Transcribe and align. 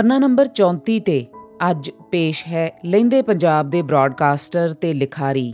ਪੰਨਾ 0.00 0.18
ਨੰਬਰ 0.18 0.48
34 0.58 0.98
ਤੇ 1.00 1.26
ਅੱਜ 1.70 1.90
ਪੇਸ਼ 2.10 2.48
ਹੈ 2.48 2.80
ਲੈਂਦੇ 2.84 3.22
ਪੰਜਾਬ 3.22 3.70
ਦੇ 3.70 3.80
ਬ੍ਰਾਡਕਾਸਟਰ 3.82 4.72
ਤੇ 4.72 4.92
ਲਿਖਾਰੀ 4.92 5.52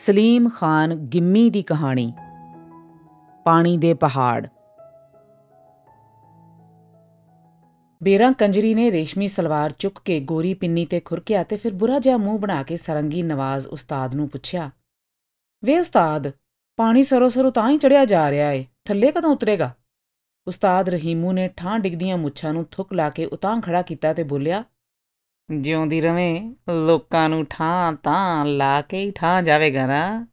ਸਲੀਮ 0.00 0.48
ਖਾਨ 0.48 0.94
ਗਿੰਮੀ 0.94 1.50
ਦੀ 1.50 1.62
ਕਹਾਣੀ, 1.62 2.12
ਪਾਣੀ 3.44 3.76
ਦੇ 3.78 3.94
ਪਹਾੜ। 3.94 4.46
ਬੇਰਾਂ 8.02 8.32
ਕੰਜਰੀ 8.32 8.74
ਨੇ 8.74 8.90
ਰੇਸ਼ਮੀ 8.90 9.28
ਸਲਵਾਰ 9.28 9.72
ਚੁੱਕ 9.78 10.00
ਕੇ 10.04 10.20
ਗੋਰੀ 10.20 10.52
ਪਿੰਨੀ 10.54 10.84
ਤੇ 10.84 11.00
ਖੁਰਕਿਆ 11.00 11.42
ਤੇ 11.42 11.56
ਫਿਰ 11.56 11.74
ਬੁਰਾ 11.74 11.98
ਜਿਹਾ 11.98 12.16
ਮੂੰਹ 12.16 12.38
ਬਣਾ 12.38 12.62
ਕੇ 12.62 12.76
ਸਰੰਗੀ 12.76 13.22
ਨਵਾਜ਼ 13.22 13.66
ਉਸਤਾਦ 13.66 14.14
ਨੂੰ 14.14 14.28
ਪੁੱਛਿਆ, 14.28 14.70
ਵੇ 15.62 15.78
ਉਸਤਾਦ, 15.78 16.30
ਪਾਣੀ 16.78 17.02
ਸਰੋ 17.02 17.28
ਸਰੋ 17.28 17.50
ਤਾਂ 17.50 17.70
ਹੀ 17.70 17.78
ਚੜਿਆ 17.78 18.04
ਜਾ 18.04 18.30
ਰਿਹਾ 18.30 18.50
ਏ, 18.50 18.64
ਥੱਲੇ 18.84 19.12
ਕਦੋਂ 19.12 19.32
ਉਤਰੇਗਾ? 19.32 19.72
ਉਸਤਾਦ 20.46 20.88
ਰਹੀਮੂ 20.88 21.32
ਨੇ 21.32 21.48
ਠਾਂ 21.48 21.78
ਡਿੱਗਦੀਆਂ 21.78 22.18
ਮੁੱਛਾਂ 22.18 22.52
ਨੂੰ 22.52 22.64
ਥੁੱਕ 22.70 22.92
ਲਾ 22.92 23.10
ਕੇ 23.10 23.24
ਉਤਾਂ 23.26 23.60
ਖੜਾ 23.60 23.82
ਕੀਤਾ 23.82 24.12
ਤੇ 24.12 24.22
ਬੋਲਿਆ, 24.22 24.64
ਜਿਉਂਦੀ 25.48 26.00
ਰਵੇਂ, 26.00 26.54
ਲੋਕਾਂ 26.86 27.28
ਨੂੰ 27.28 27.44
ਠਾਂ 27.50 27.92
ਤਾਂ 27.92 28.44
ਲਾ 28.46 28.80
ਕੇ 28.80 28.98
ਹੀ 28.98 29.10
ਠਾਂ 29.10 29.42
ਜਾਵੇਗਾ 29.42 29.86
ਨਾ? 29.86 30.26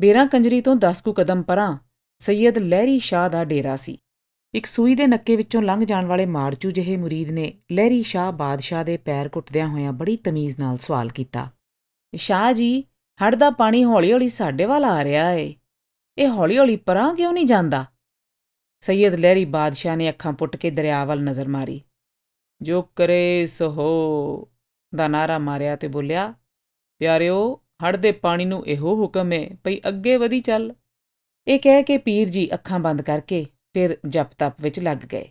ਬੇਰਾਂ 0.00 0.26
ਕੰਜਰੀ 0.26 0.60
ਤੋਂ 0.60 0.76
10 0.76 1.02
ਕੁ 1.02 1.12
ਕਦਮ 1.12 1.42
ਪਰਾਂ 1.42 1.76
ਸੈਯਦ 2.20 2.58
ਲਹਿਰੀ 2.58 2.98
ਸ਼ਾਹ 2.98 3.28
ਦਾ 3.30 3.44
ਡੇਰਾ 3.44 3.76
ਸੀ। 3.76 3.98
ਇੱਕ 4.54 4.66
ਸੂਈ 4.66 4.94
ਦੇ 4.94 5.06
ਨੱਕੇ 5.06 5.36
ਵਿੱਚੋਂ 5.36 5.62
ਲੰਘ 5.62 5.84
ਜਾਣ 5.84 6.06
ਵਾਲੇ 6.06 6.26
ਮਾਰਚੂ 6.26 6.70
ਜਿਹੇ 6.70 6.96
ਮੁਰੀਦ 6.96 7.30
ਨੇ 7.30 7.52
ਲਹਿਰੀ 7.72 8.02
ਸ਼ਾਹ 8.02 8.32
ਬਾਦਸ਼ਾਹ 8.32 8.84
ਦੇ 8.84 8.96
ਪੈਰ 8.96 9.30
ਘੁੱਟਦਿਆਂ 9.36 9.68
ਹੋਇਆਂ 9.68 9.92
ਬੜੀ 9.92 10.16
ਤਮੀਜ਼ 10.16 10.58
ਨਾਲ 10.58 10.76
ਸਵਾਲ 10.76 11.08
ਕੀਤਾ, 11.08 11.48
ਸ਼ਾਹ 12.14 12.52
ਜੀ 12.52 12.84
ਹੜ 13.20 13.34
ਦਾ 13.34 13.50
ਪਾਣੀ 13.50 13.84
ਹੌਲੀ-ਹੌਲੀ 13.84 14.28
ਸਾਡੇ 14.28 14.64
ਵੱਲ 14.64 14.84
ਆ 14.84 15.04
ਰਿਹਾ 15.04 15.30
ਏ। 15.32 15.54
ਇਹ 16.18 16.28
ਹੌਲੀ-ਹੌਲੀ 16.28 16.76
ਪਰਾਂ 16.76 17.14
ਕਿਉਂ 17.14 17.32
ਨਹੀਂ 17.32 17.46
ਜਾਂਦਾ? 17.46 17.84
ਸੈਯਦ 18.82 19.14
ਲਹਿਰੀ 19.14 19.44
ਬਾਦਸ਼ਾਹ 19.44 19.96
ਨੇ 19.96 20.08
ਅੱਖਾਂ 20.10 20.32
ਪੁੱਟ 20.32 20.56
ਕੇ 20.56 20.70
ਦਰਿਆ 20.70 21.04
ਵੱਲ 21.04 21.22
ਨਜ਼ਰ 21.24 21.48
ਮਾਰੀ 21.48 21.80
ਜੋ 22.60 22.82
ਕਰੇ 22.96 23.46
ਸੋ 23.46 23.70
ਹੋ 23.70 24.48
ਦਾ 24.92 25.06
ਨਾਰਾ 25.08 25.38
ਮਾਰਿਆ 25.38 25.76
ਤੇ 25.76 25.88
ਬੋਲਿਆ 25.88 26.32
ਪਿਆਰਿਓ 27.00 27.54
ਹੜ 27.84 27.96
ਦੇ 27.96 28.12
ਪਾਣੀ 28.12 28.44
ਨੂੰ 28.44 28.62
ਇਹੋ 28.66 28.94
ਹੁਕਮ 28.96 29.32
ਏ 29.32 29.48
ਭਈ 29.64 29.80
ਅੱਗੇ 29.88 30.16
ਵਧੀ 30.16 30.40
ਚੱਲ 30.40 30.72
ਇਹ 31.46 31.60
ਕਹਿ 31.60 31.82
ਕੇ 31.82 31.98
ਪੀਰ 31.98 32.28
ਜੀ 32.28 32.48
ਅੱਖਾਂ 32.54 32.80
ਬੰਦ 32.80 33.02
ਕਰਕੇ 33.02 33.44
ਫਿਰ 33.74 33.96
ਜਪ 34.08 34.32
ਤਪ 34.38 34.60
ਵਿੱਚ 34.60 34.80
ਲੱਗ 34.80 35.06
ਗਏ 35.12 35.30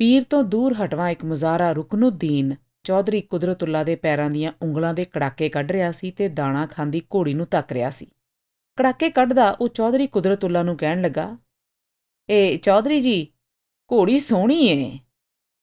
ਪੀਰ 0.00 0.24
ਤੋਂ 0.24 0.42
ਦੂਰ 0.44 0.74
ਹਟਵਾ 0.74 1.08
ਇੱਕ 1.10 1.24
ਮੁਜ਼ਾਰਾ 1.24 1.70
ਰੁਕਨੁਦੀਨ 1.72 2.54
ਚੌਧਰੀ 2.84 3.20
ਕੁਦਰਤੁੱਲਾ 3.20 3.82
ਦੇ 3.84 3.94
ਪੈਰਾਂ 3.96 4.30
ਦੀਆਂ 4.30 4.52
ਉਂਗਲਾਂ 4.62 4.94
ਦੇ 4.94 5.04
ਕੜਾਕੇ 5.04 5.48
ਕੱਢ 5.48 5.70
ਰਿਹਾ 5.72 5.92
ਸੀ 5.92 6.10
ਤੇ 6.10 6.28
ਦਾਣਾ 6.28 6.66
ਖਾਂਦੀ 6.66 7.02
ਘੋੜੀ 7.14 7.34
ਨੂੰ 7.34 7.46
ਤੱਕ 7.46 7.72
ਰਿਹਾ 7.72 7.90
ਸੀ 7.90 8.06
ਕੜਾਕੇ 8.78 9.10
ਕੱਢਦਾ 9.10 9.50
ਉਹ 9.50 9.68
ਚੌਧਰੀ 9.68 10.06
ਕੁਦਰਤੁੱਲਾ 10.06 10.62
ਨੂੰ 10.62 10.76
ਕਹਿਣ 10.76 11.02
ਲੱਗਾ 11.02 11.36
ਏ 12.30 12.56
ਚੌਧਰੀ 12.56 13.00
ਜੀ, 13.00 13.28
ਘੋੜੀ 13.92 14.18
ਸੋਹਣੀ 14.18 14.66
ਏ। 14.66 14.98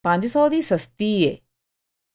500 0.03 0.49
ਦੀ 0.49 0.61
ਸਸਤੀ 0.61 1.23
ਏ। 1.23 1.37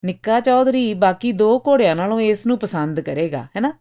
ਨਿੱਕਾ 0.05 0.41
ਚੌਧਰੀ, 0.41 0.95
ਬਾਕੀ 0.95 1.33
ਦੋ 1.33 1.63
ਘੋੜਿਆਂ 1.67 1.97
ਨਾਲੋਂ 1.97 2.21
ਇਸ 2.21 2.47
ਨੂੰ 2.47 2.59
ਪਸੰਦ 2.59 3.01
ਕਰੇਗਾ, 3.01 3.45
ਹੈਨਾ? 3.45 3.73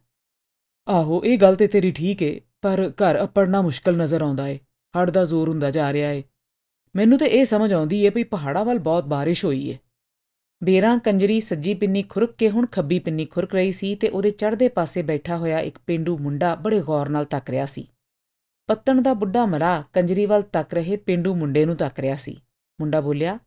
ਆਹੋ, 0.88 1.24
ਇਹ 1.24 1.38
ਗੱਲ 1.38 1.56
ਤੇ 1.56 1.66
ਤੇਰੀ 1.66 1.92
ਠੀਕ 1.92 2.22
ਏ, 2.22 2.40
ਪਰ 2.62 2.92
ਘਰ 2.96 3.24
ਅਪੜਨਾ 3.24 3.62
ਮੁਸ਼ਕਲ 3.62 3.96
ਨਜ਼ਰ 3.96 4.22
ਆਉਂਦਾ 4.22 4.48
ਏ। 4.48 4.58
ਹੜ 4.98 5.10
ਦਾ 5.10 5.24
ਜ਼ੋਰ 5.24 5.48
ਹੁੰਦਾ 5.48 5.70
ਜਾ 5.70 5.92
ਰਿਹਾ 5.92 6.10
ਏ। 6.10 6.22
ਮੈਨੂੰ 6.96 7.18
ਤੇ 7.18 7.26
ਇਹ 7.26 7.44
ਸਮਝ 7.44 7.72
ਆਉਂਦੀ 7.72 8.04
ਏ 8.04 8.10
ਵੀ 8.10 8.24
ਪਹਾੜਾਂ 8.24 8.64
ਵੱਲ 8.64 8.78
ਬਹੁਤ 8.78 9.04
ਬਾਰਿਸ਼ 9.04 9.44
ਹੋਈ 9.44 9.68
ਏ। 9.68 9.78
ਬੇਰਾਂ, 10.64 10.98
ਕੰਜਰੀ, 10.98 11.40
ਸੱਜੀ 11.40 11.74
ਪਿੰਨੀ 11.74 12.02
ਖੁਰਕ 12.02 12.32
ਕੇ 12.32 12.50
ਹੁਣ 12.50 12.66
ਖੱਬੀ 12.66 12.98
ਪਿੰਨੀ 12.98 13.24
ਖੁਰਕ 13.24 13.54
ਰਹੀ 13.54 13.72
ਸੀ 13.72 13.94
ਤੇ 13.94 14.08
ਉਹਦੇ 14.08 14.30
ਚੜ੍ਹਦੇ 14.30 14.68
ਪਾਸੇ 14.68 15.02
ਬੈਠਾ 15.02 15.36
ਹੋਇਆ 15.36 15.60
ਇੱਕ 15.60 15.78
ਪਿੰਡੂ 15.86 16.18
ਮੁੰਡਾ 16.18 16.54
ਬੜੇ 16.54 16.80
ਗੌਰ 16.80 17.08
ਨਾਲ 17.08 17.24
ਤੱਕ 17.24 17.50
ਰਿਹਾ 17.50 17.66
ਸੀ। 17.66 17.88
ਪੱਤਣ 18.66 19.02
ਦਾ 19.02 19.14
ਬੁੱਢਾ 19.14 19.46
ਮਲਾ 19.46 19.84
ਕੰਜਰੀ 19.92 20.26
ਵੱਲ 20.26 20.42
ਤੱਕ 20.42 20.74
ਰਹੇ 20.74 20.96
ਪਿੰਡੂ 20.96 21.34
ਮੁੰਡੇ 21.34 21.64
ਨੂੰ 21.64 21.76
ਤੱਕ 21.76 22.00
ਰਿਹਾ 22.00 22.16
ਸੀ। 22.16 22.40
ਮੁੰਡਾ 22.80 23.00
ਬੋਲਿਆ, 23.00 23.38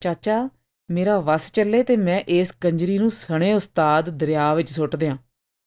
ਚਾਚਾ, 0.00 0.48
ਮੇਰਾ 0.90 1.20
ਵਸ 1.20 1.52
ਚੱਲੇ 1.52 1.82
ਤੇ 1.82 1.96
ਮੈਂ 1.96 2.20
ਇਸ 2.28 2.52
ਕੰਜਰੀ 2.52 2.98
ਨੂੰ 2.98 3.10
ਸਣੇ 3.10 3.52
ਉਸਤਾਦ 3.52 4.10
ਦਰਿਆ 4.10 4.54
ਵਿੱਚ 4.54 4.70
ਸੁੱਟ 4.70 4.96
ਦਿਆਂ। 4.96 5.16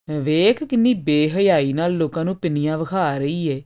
ਵੇਖ 0.10 0.64
ਕਿੰਨੀ 0.64 0.94
ਬੇਹਯਾਈ 0.94 1.74
ਨਾਲ 1.74 1.92
ਲੋਕਾਂ 1.92 2.26
ਨੂੰ 2.26 2.36
ਪਿੰਨੀਆਂ 2.36 2.78
ਵਿਖਾ 2.78 3.18
ਰਹੀ 3.18 3.48
ਏ। 3.48 3.64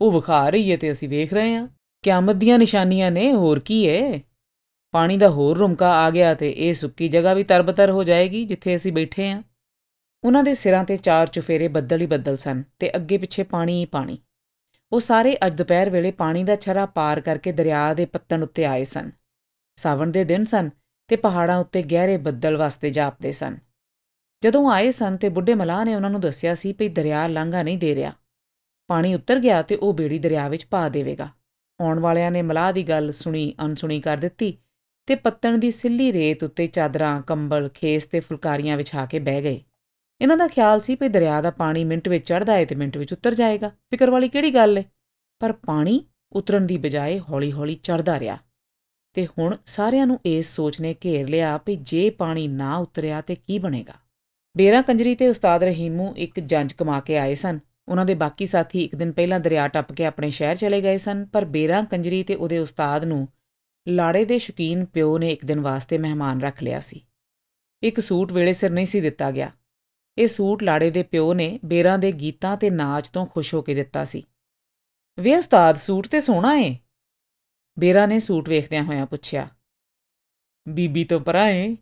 ਉਹ 0.00 0.12
ਵਿਖਾ 0.12 0.48
ਰਹੀ 0.50 0.70
ਏ 0.70 0.76
ਤੇ 0.76 0.92
ਅਸੀਂ 0.92 1.08
ਵੇਖ 1.08 1.32
ਰਹੇ 1.32 1.54
ਹਾਂ 1.54 1.68
ਕਿਆਮਤ 2.02 2.34
ਦੀਆਂ 2.34 2.58
ਨਿਸ਼ਾਨੀਆਂ 2.58 3.10
ਨੇ, 3.10 3.32
ਹੋਰ 3.32 3.60
ਕੀ 3.60 3.84
ਏ? 3.84 4.22
ਪਾਣੀ 4.90 5.16
ਦਾ 5.16 5.28
ਹੋਰ 5.28 5.58
ਰੁਮਕਾ 5.58 5.92
ਆ 5.92 6.10
ਗਿਆ 6.10 6.34
ਤੇ 6.34 6.50
ਇਹ 6.50 6.74
ਸੁੱਕੀ 6.74 7.08
ਜਗ੍ਹਾ 7.08 7.34
ਵੀ 7.34 7.44
ਤਰਬਤਰ 7.44 7.90
ਹੋ 7.90 8.04
ਜਾਏਗੀ 8.04 8.44
ਜਿੱਥੇ 8.44 8.76
ਅਸੀਂ 8.76 8.92
ਬੈਠੇ 8.92 9.30
ਹਾਂ 9.30 9.42
ਉਹਨਾਂ 10.24 10.44
ਦੇ 10.44 10.54
ਸਿਰਾਂ 10.54 10.84
ਤੇ 10.84 10.96
ਚਾਰ 10.96 11.26
ਚੁਫੇਰੇ 11.26 11.68
ਬੱਦਲ 11.68 12.00
ਹੀ 12.00 12.06
ਬੱਦਲ 12.06 12.36
ਸਨ 12.36 12.62
ਤੇ 12.78 12.96
ਅੱਗੇ 12.96 13.18
ਪਿੱਛੇ 13.18 13.42
ਪਾਣੀ 13.42 13.80
ਹੀ 13.80 13.84
ਪਾਣੀ। 13.84 14.18
ਉਹ 14.92 15.00
ਸਾਰੇ 15.00 15.36
ਅੱਜ 15.46 15.54
ਦੁਪਹਿਰ 15.54 15.90
ਵੇਲੇ 15.90 16.10
ਪਾਣੀ 16.10 16.44
ਦਾ 16.44 16.56
ਛਰਾ 16.56 16.86
ਪਾਰ 16.86 17.20
ਕਰਕੇ 17.20 17.52
ਦਰਿਆ 17.52 17.94
ਦੇ 17.94 18.06
ਪੱਤਣ 18.06 18.42
ਉੱਤੇ 18.42 18.64
ਆਏ 18.64 18.84
ਸਨ। 18.84 19.10
ਸਾਵਣ 19.76 20.10
ਦੇ 20.10 20.24
ਦਿਨ 20.24 20.44
ਸਨ 20.44 20.70
ਤੇ 21.08 21.16
ਪਹਾੜਾਂ 21.16 21.58
ਉੱਤੇ 21.58 21.82
ਗਹਿਰੇ 21.82 22.16
ਬੱਦਲ 22.16 22.56
ਵਸਦੇ 22.56 22.90
ਜਾਪਦੇ 22.90 23.32
ਸਨ। 23.32 23.58
ਜਦੋਂ 24.42 24.70
ਆਏ 24.70 24.90
ਸਨ 24.90 25.16
ਤੇ 25.16 25.28
ਬੁੱਢੇ 25.28 25.54
ਮਲਾਹ 25.54 25.84
ਨੇ 25.84 25.94
ਉਹਨਾਂ 25.94 26.10
ਨੂੰ 26.10 26.20
ਦੱਸਿਆ 26.20 26.54
ਸੀ 26.54 26.72
ਕਿ 26.72 26.88
ਦਰਿਆ 26.88 27.26
ਲਾਂਘਾ 27.26 27.62
ਨਹੀਂ 27.62 27.78
ਦੇ 27.78 27.94
ਰਿਹਾ। 27.94 28.12
ਪਾਣੀ 28.86 29.14
ਉੱਤਰ 29.14 29.38
ਗਿਆ 29.38 29.62
ਤੇ 29.62 29.74
ਉਹ 29.74 29.94
ਬੇੜੀ 29.94 30.18
ਦਰਿਆ 30.18 30.48
ਵਿੱਚ 30.48 30.64
ਪਾ 30.64 30.88
ਦੇਵੇਗਾ। 30.88 31.28
ਆਉਣ 31.80 31.98
ਵਾਲਿਆਂ 31.98 32.30
ਨੇ 32.30 32.42
ਮਲਾਹ 32.42 32.72
ਦੀ 32.72 32.82
ਗੱਲ 32.82 33.12
ਸੁਣੀ 33.12 33.54
ਅਨਸੁਣੀ 33.64 34.00
ਕਰ 34.00 34.16
ਦਿੱਤੀ 34.16 34.58
ਤੇ 35.06 35.14
ਪੱਤਣ 35.14 35.58
ਦੀ 35.58 35.70
ਸਿੱਲੀ 35.70 36.12
ਰੇਤ 36.12 36.44
ਉੱਤੇ 36.44 36.66
ਚਾਦਰਾਂ, 36.66 37.22
ਕੰਬਲ, 37.22 37.68
ਖੇਸ 37.68 38.04
ਤੇ 38.04 38.20
ਫੁਲਕਾਰੀਆਂ 38.20 38.76
ਵਿਛਾ 38.76 39.06
ਕੇ 39.06 39.18
ਬਹਿ 39.18 39.42
ਗਏ। 39.42 39.60
ਇਹਨਾਂ 40.20 40.36
ਦਾ 40.36 40.48
ਖਿਆਲ 40.48 40.80
ਸੀ 40.80 40.96
ਕਿ 40.96 41.08
ਦਰਿਆ 41.08 41.40
ਦਾ 41.40 41.50
ਪਾਣੀ 41.50 41.84
ਮਿੰਟ 41.84 42.08
ਵਿੱਚ 42.08 42.28
ਚੜਦਾ 42.28 42.54
ਹੈ 42.54 42.64
ਤੇ 42.64 42.74
ਮਿੰਟ 42.74 42.96
ਵਿੱਚ 42.96 43.12
ਉਤਰ 43.12 43.34
ਜਾਏਗਾ। 43.34 43.68
ਫਿਕਰ 43.68 44.10
ਵਾਲੀ 44.10 44.28
ਕਿਹੜੀ 44.28 44.54
ਗੱਲ 44.54 44.78
ਹੈ 44.78 44.84
ਪਰ 45.40 45.52
ਪਾਣੀ 45.52 46.04
ਉਤਰਨ 46.32 46.66
ਦੀ 46.66 46.78
ਬਜਾਏ 46.78 47.18
ਹੌਲੀ-ਹੌਲੀ 47.18 47.74
ਚੜਦਾ 47.74 48.20
ਰਿਹਾ। 48.20 48.38
ਤੇ 49.14 49.26
ਹੁਣ 49.26 49.56
ਸਾਰਿਆਂ 49.66 50.06
ਨੂੰ 50.06 50.20
ਇਸ 50.26 50.56
ਸੋਚ 50.56 50.80
ਨੇ 50.80 50.94
ਘੇਰ 51.04 51.28
ਲਿਆ 51.28 51.58
ਕਿ 51.58 51.76
ਜੇ 51.76 52.10
ਪਾਣੀ 52.10 52.48
ਨਾ 52.48 52.76
ਉਤਰਿਆ 52.76 53.20
ਤੇ 53.20 53.34
ਕੀ 53.34 53.58
ਬਣੇਗਾ? 53.58 53.94
ਬੇਰਾ 54.56 54.82
ਕੰਜਰੀ 54.82 55.14
ਤੇ 55.14 55.28
ਉਸਤਾਦ 55.28 55.64
ਰਹੀਮੂ 55.64 56.14
ਇੱਕ 56.16 56.40
ਜੰਜ 56.40 56.72
ਕਮਾ 56.72 57.00
ਕੇ 57.00 57.18
ਆਏ 57.18 57.34
ਸਨ। 57.34 57.58
ਉਹਨਾਂ 57.88 58.04
ਦੇ 58.04 58.14
ਬਾਕੀ 58.14 58.46
ਸਾਥੀ 58.46 58.82
ਇੱਕ 58.82 58.94
ਦਿਨ 58.94 59.12
ਪਹਿਲਾਂ 59.12 59.40
ਦਰਿਆ 59.40 59.68
ਟੱਪ 59.68 59.92
ਕੇ 59.92 60.04
ਆਪਣੇ 60.04 60.30
ਸ਼ਹਿਰ 60.30 60.56
ਚਲੇ 60.56 60.82
ਗਏ 60.82 60.98
ਸਨ, 60.98 61.24
ਪਰ 61.24 61.44
ਬੇਰਾ 61.44 61.82
ਕੰਜਰੀ 61.82 62.22
ਤੇ 62.22 62.34
ਉਹਦੇ 62.34 62.58
ਉਸਤਾਦ 62.58 63.04
ਨੂੰ 63.04 63.28
ਲਾੜੇ 63.88 64.24
ਦੇ 64.24 64.38
ਸ਼ੌਕੀਨ 64.38 64.84
ਪਿਓ 64.84 65.18
ਨੇ 65.18 65.30
ਇੱਕ 65.30 65.44
ਦਿਨ 65.44 65.60
ਵਾਸਤੇ 65.60 65.98
ਮਹਿਮਾਨ 65.98 66.40
ਰੱਖ 66.40 66.62
ਲਿਆ 66.62 66.80
ਸੀ। 66.80 67.00
ਇੱਕ 67.82 68.00
ਸੂਟ 68.00 68.32
ਵੇਲੇ 68.32 68.52
ਸਿਰ 68.52 68.70
ਨਹੀਂ 68.70 68.86
ਸੀ 68.86 69.00
ਦਿੱਤਾ 69.00 69.30
ਗਿਆ। 69.30 69.52
ਇਹ 70.18 70.26
ਸੂਟ 70.26 70.62
ਲਾੜੇ 70.62 70.90
ਦੇ 70.90 71.02
ਪਿਓ 71.02 71.34
ਨੇ 71.34 71.60
ਬੇਰਾਂ 71.64 71.98
ਦੇ 71.98 72.12
ਗੀਤਾਂ 72.12 72.56
ਤੇ 72.56 72.70
ਨਾਚ 72.70 73.08
ਤੋਂ 73.08 73.26
ਖੁਸ਼ 73.26 73.54
ਹੋ 73.54 73.62
ਕੇ 73.62 73.74
ਦਿੱਤਾ 73.74 74.04
ਸੀ। 74.04 74.24
ਵੇ 75.20 75.36
ਉਸਤਾਦ, 75.36 75.76
ਸੂਟ 75.76 76.06
ਤੇ 76.06 76.20
ਸੋਹਣਾ 76.20 76.56
ਏ? 76.56 76.78
ਬੇਰਾ 77.78 78.06
ਨੇ 78.06 78.20
ਸੂਟ 78.20 78.48
ਵੇਖਦਿਆਂ 78.48 78.84
ਹੋਇਆਂ 78.84 79.06
ਪੁੱਛਿਆ। 79.06 79.48
ਬੀਬੀ 80.68 81.04
ਤੋਂ 81.04 81.20
ਪਰਾਂ 81.20 81.48
ਏ? 81.48 81.76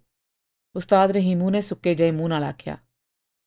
ਉਸਤਾਦ 0.76 1.10
ਰਹੀਮੂ 1.10 1.50
ਨੇ 1.50 1.60
ਸੁੱਕੇ 1.60 1.94
ਜਿਹੇ 1.94 2.10
ਮੂੰਹ 2.10 2.28
ਨਾਲ 2.28 2.44
ਆਖਿਆ। 2.44 2.78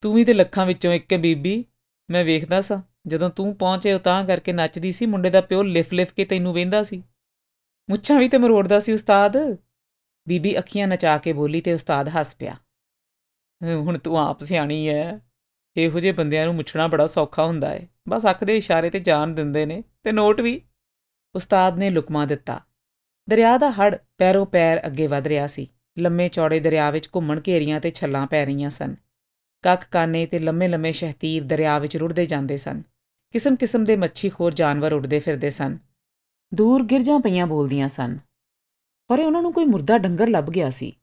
ਤੂੰ 0.01 0.13
ਵੀ 0.13 0.25
ਤੇ 0.25 0.33
ਲੱਖਾਂ 0.33 0.65
ਵਿੱਚੋਂ 0.65 0.93
ਇੱਕ 0.93 1.13
ਹੈ 1.13 1.17
ਬੀਬੀ। 1.17 1.65
ਮੈਂ 2.11 2.25
ਵੇਖਦਾ 2.25 2.61
ਸਾਂ। 2.61 2.81
ਜਦੋਂ 3.07 3.29
ਤੂੰ 3.29 3.55
ਪਹੁੰਚੇ 3.55 3.93
ਉਤਾਂ 3.93 4.25
ਕਰਕੇ 4.25 4.53
ਨੱਚਦੀ 4.53 4.91
ਸੀ, 4.91 5.05
ਮੁੰਡੇ 5.05 5.29
ਦਾ 5.29 5.41
ਪਿਓ 5.41 5.63
ਲਿਫ-ਲਿਫ 5.63 6.13
ਕੇ 6.13 6.25
ਤੈਨੂੰ 6.25 6.53
ਵੇਂਦਾ 6.53 6.83
ਸੀ। 6.83 7.03
ਮੁੱਛਾਂ 7.89 8.19
ਵੀ 8.19 8.29
ਤੇ 8.29 8.37
ਮਰੋੜਦਾ 8.37 8.79
ਸੀ 8.79 8.93
ਉਸਤਾਦ। 8.93 9.57
ਬੀਬੀ 10.27 10.57
ਅੱਖੀਆਂ 10.57 10.87
ਨਚਾ 10.87 11.17
ਕੇ 11.17 11.33
ਬੋਲੀ 11.33 11.61
ਤੇ 11.61 11.73
ਉਸਤਾਦ 11.73 12.09
ਹੱਸ 12.19 12.35
ਪਿਆ। 12.35 12.57
ਹੁਣ 13.63 13.97
ਤੂੰ 13.97 14.17
ਆਪ 14.19 14.43
ਸਿਆਣੀ 14.43 14.87
ਐ। 14.87 15.17
ਇਹੋ 15.77 15.99
ਜਿਹੇ 15.99 16.11
ਬੰਦਿਆਂ 16.11 16.45
ਨੂੰ 16.45 16.55
ਮੁੱਛਣਾ 16.55 16.87
ਬੜਾ 16.87 17.07
ਸੌਖਾ 17.07 17.45
ਹੁੰਦਾ 17.45 17.75
ਏ। 17.75 17.87
ਬਸ 18.09 18.29
ਅੱਖ 18.29 18.43
ਦੇ 18.43 18.57
ਇਸ਼ਾਰੇ 18.57 18.89
ਤੇ 18.89 18.99
ਜਾਣ 18.99 19.27
ਦਿੰਦੇ 19.27 19.65
ਨੇ 19.65 19.83
ਤੇ 20.03 20.11
ਨੋਟ 20.11 20.41
ਵੀ। 20.41 20.61
ਉਸਤਾਦ 21.35 21.77
ਨੇ 21.77 21.89
ਲੁਕਮਾ 21.89 22.25
ਦਿੱਤਾ। 22.25 22.61
ਦਰਿਆ 23.29 23.57
ਦਾ 23.57 23.71
ਹੜ 23.71 23.97
ਪੈਰੋਂ 24.17 24.45
ਪੈਰ 24.45 24.87
ਅੱਗੇ 24.87 25.07
ਵਧ 25.07 25.27
ਰਿਹਾ 25.27 25.47
ਸੀ। 25.47 25.67
ਲੰਮੇ 25.99 26.29
ਚੌੜੇ 26.29 26.59
ਦਰਿਆ 26.59 26.91
ਵਿੱਚ 26.91 27.07
ਘੁੰਮਣ 27.15 27.41
ਘੇਰੀਆਂ 27.47 27.79
ਤੇ 27.79 27.91
ਛੱਲਾਂ 27.91 28.27
ਪੈ 28.27 28.45
ਰਹੀਆਂ 28.45 28.69
ਸਨ। 28.69 28.95
ਕੱਖ 29.61 29.89
ਕਾਨੇ 29.89 30.25
ਤੇ 30.25 30.39
ਲੰਮੇ-ਲੰਮੇ 30.39 30.91
ਸ਼ਹਤੀਰ 30.91 31.43
ਦਰਿਆ 31.43 31.79
ਵਿੱਚ 31.79 31.97
ਰੁੜਦੇ 31.97 32.25
ਜਾਂਦੇ 32.25 32.57
ਸਨ। 32.57 32.83
ਕਿਸਮ-ਕਿਸਮ 33.31 33.83
ਦੇ 33.83 33.95
ਮੱਛੀ-ਖੋਰ 33.95 34.53
ਜਾਨਵਰ 34.53 34.93
ਉੱਡਦੇ 34.93 35.19
ਫਿਰਦੇ 35.19 35.49
ਸਨ। 35.49 35.77
ਦੂਰ 36.53 36.83
ਗਿਰਜਾਂ 36.83 37.19
ਪਈਆਂ 37.19 37.47
ਬੋਲਦੀਆਂ 37.47 37.89
ਸਨ। 37.89 38.19
ਪਰ 39.07 39.19
ਉਹਨਾਂ 39.19 39.41
ਨੂੰ 39.41 39.53
ਕੋਈ 39.53 39.65
ਮੁਰਦਾ 39.65 39.97
ਡੰਗਰ 39.97 40.27
ਲੱਭ 40.27 40.45
ਗਿਆ 40.45 40.69
ਸੀ। 40.69 40.98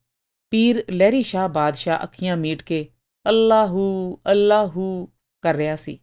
ਪੀਰ 0.57 0.85
ਲਹਿਰੀ 0.91 1.23
ਸ਼ਾਹ 1.23 1.49
ਬਾਦਸ਼ਾਹ 1.49 2.03
ਅੱਖੀਆਂ 2.03 2.37
ਮੀਟ 2.37 2.63
ਕੇ 2.63 2.89
ਅੱਲਾਹੂ 3.29 4.17
ਅੱਲਾਹੂ 4.31 5.09
ਕਰ 5.43 5.55
ਰਿਹਾ 5.55 5.77
ਸੀ। 5.77 5.99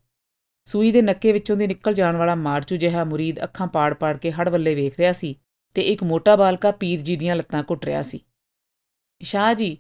ਸੂਈ 0.66 0.92
ਦੇ 0.92 1.02
ਨੱਕੇ 1.02 1.32
ਵਿੱਚੋਂ 1.32 1.58
ਦੀ 1.58 1.68
ਨਿਕਲ 1.68 1.94
ਜਾਣ 1.94 2.16
ਵਾਲਾ 2.16 2.36
ਮਾਰਚੂ 2.36 2.76
ਜਿਹਾ 2.76 3.04
ਮੁਰੀਦ 3.04 3.44
ਅੱਖਾਂ 3.44 3.68
ਪਾੜ-ਪਾੜ 3.68 4.18
ਕੇ 4.18 4.32
ਹੜ 4.32 4.50
ਵੱਲੇ 4.50 4.76
ਵੇਖ 4.76 4.98
ਰਿਹਾ 5.00 5.14
ਸੀ 5.14 5.40
ਤੇ 5.74 5.82
ਇੱਕ 5.82 6.04
ਮੋਟਾ 6.04 6.36
ਬਾਲਕਾ 6.36 6.72
ਪੀਰ 6.72 7.02
ਜੀ 7.02 7.16
ਦੀਆਂ 7.16 7.36
ਲੱਤਾਂ 7.36 7.64
ਘੁੱਟ 7.70 7.86
ਰਿਹਾ 7.86 8.02
ਸੀ। 8.02 8.20
ਸ਼ਾਹ 9.22 9.54
ਜੀ 9.54 9.78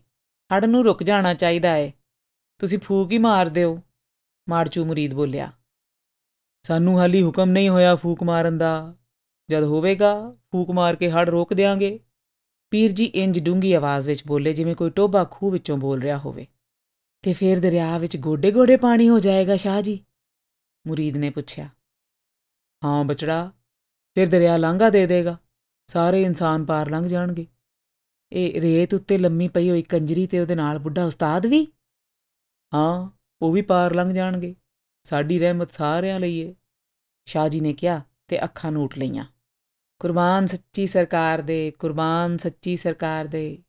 ਹੜ 0.56 0.66
ਨੂੰ 0.66 0.84
ਰੁਕ 0.84 1.04
ਜਾਣਾ 1.04 1.34
ਚਾਹੀਦਾ 1.34 1.76
ਏ। 1.76 1.92
ਤੁਸੀਂ 2.60 2.80
ਫੂਕ 2.80 3.12
ਹੀ 3.12 3.18
ਮਾਰ 3.18 3.46
ਦਿਓ, 3.46 3.80
ਮਾਰਚੂ 4.50 4.86
ਮੁਰੀਦ 4.86 5.14
ਬੋਲਿਆ। 5.14 5.52
ਸਾਨੂੰ 6.68 7.00
ਹਾਲੀ 7.00 7.24
ਹੁਕਮ 7.24 7.50
ਨਹੀਂ 7.50 7.70
ਹੋਇਆ 7.70 7.96
ਫੂਕ 7.96 8.24
ਮਾਰਨ 8.24 8.58
ਦਾ। 8.58 8.96
ਜਦ 9.50 9.64
ਹੋਵੇਗਾ, 9.64 10.38
ਫੂਕ 10.52 10.72
ਮਾਰ 10.72 10.96
ਕੇ 10.96 11.12
ਹੜ 11.12 11.30
ਰੋਕ 11.30 11.54
ਦੇਾਂਗੇ 11.54 12.00
ਪੀਰ 12.74 12.92
ਜੀ 12.92 13.06
ਇੰਜ 13.06 13.40
ਡੂੰਗੀ 13.40 13.74
ਆਵਾਜ਼ 13.74 14.08
ਵਿੱਚ 14.08 14.28
ਬੋਲੇ 14.28 14.54
ਜਿਵੇਂ 14.54 14.76
ਕੋਈ 14.76 14.90
ਟੋਬਾ 14.90 15.28
ਖੂਹ 15.32 15.52
ਵਿੱਚੋਂ 15.52 15.78
ਬੋਲ 15.78 16.02
ਰਿਹਾ 16.02 16.18
ਹੋਵੇ। 16.18 16.48
ਤੇ 17.22 17.34
ਫੇਰ 17.34 17.60
ਦਰਿਆ 17.60 17.98
ਵਿੱਚ 17.98 18.18
ਗੋਡੇ-ਗੋਡੇ 18.18 18.78
ਪਾਣੀ 18.78 19.10
ਹੋ 19.10 19.20
ਜਾਏਗਾ, 19.20 19.56
ਸ਼ਾਹ 19.56 19.82
ਜੀ? 19.82 20.06
ਮੁਰੀਦ 20.88 21.18
ਨੇ 21.18 21.30
ਪੁੱਛਿਆ। 21.30 21.70
ਹਾਂ 22.84 23.06
ਬਚੜਾ, 23.06 23.52
ਫਿਰ 24.16 24.30
ਦਰਿਆ 24.30 24.58
ਲਾਂਘਾ 24.58 24.90
ਦੇ 24.90 25.08
ਦੇਗਾ। 25.08 25.38
ਸਾਰੇ 25.88 26.22
ਇਨਸਾਨ 26.22 26.66
ਪਾਰ 26.66 26.90
ਲੰਘ 26.90 27.08
ਜਾਣਗੇ। 27.08 27.48
ਇਹ 28.32 28.62
ਰੇਤ 28.62 28.94
ਉੱਤੇ 28.94 29.18
ਲੰਮੀ 29.18 29.48
ਪਈ 29.48 29.70
ਹੋਈ 29.70 29.82
ਕੰਜਰੀ 29.82 30.28
ਤੇ 30.28 30.40
ਉਹਦੇ 30.40 30.56
ਨਾਲ 30.56 30.80
ਬੁੱਢਾ 30.80 31.06
ਉਸਤਾਦ 31.06 31.46
ਵੀ? 31.46 31.68
ਹਾਂ, 32.74 33.10
ਉਹ 33.42 33.52
ਵੀ 33.52 33.62
ਪਾਰ 33.62 33.94
ਲੰਘ 33.94 34.14
ਜਾਣਗੇ। 34.14 34.56
ਸਾਡੀ 35.04 35.40
ਰਹਿਮਤ 35.40 35.74
ਸਾਰਿਆਂ 35.74 36.20
ਲਈ 36.20 36.38
ਏ। 36.38 36.56
ਸ਼ਾਹ 37.26 37.50
ਜੀ 37.50 37.60
ਨੇ 37.60 37.74
ਕਿਹਾ 37.74 38.02
ਤੇ 38.28 38.44
ਅੱਖਾਂ 38.44 38.72
ਨੂਟ 38.72 38.98
ਲਈਆਂ। 38.98 39.26
ਕੁਰਬਾਨ 40.00 40.46
ਸੱਚੀ 40.46 40.88
ਸਰਕਾਰ 40.88 41.42
ਦੇ, 41.42 41.72
ਕੁਰਬਾਨ 41.72 42.38
ਸੱਚੀ 42.38 42.78
ਸਰਕਾਰ 42.78 43.26
ਦੇ। 43.26 43.64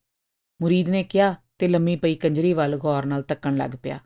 ਮੁਰੀਦ 0.63 0.89
ਨੇ 0.89 1.03
ਕਿਹਾ 1.03 1.35
ਤੇ 1.59 1.69
ਲੰਮੀ 1.69 1.97
ਪਈ 1.97 2.15
ਕੰਜਰੀ 2.15 2.53
ਵੱਲ 2.53 2.77
ਗੌਰ 2.77 3.07
ਨਾਲ 3.07 3.23
ਤੱਕਣ 3.23 3.57
ਲੱਗ 3.57 3.71
ਪਿਆ। 3.83 3.99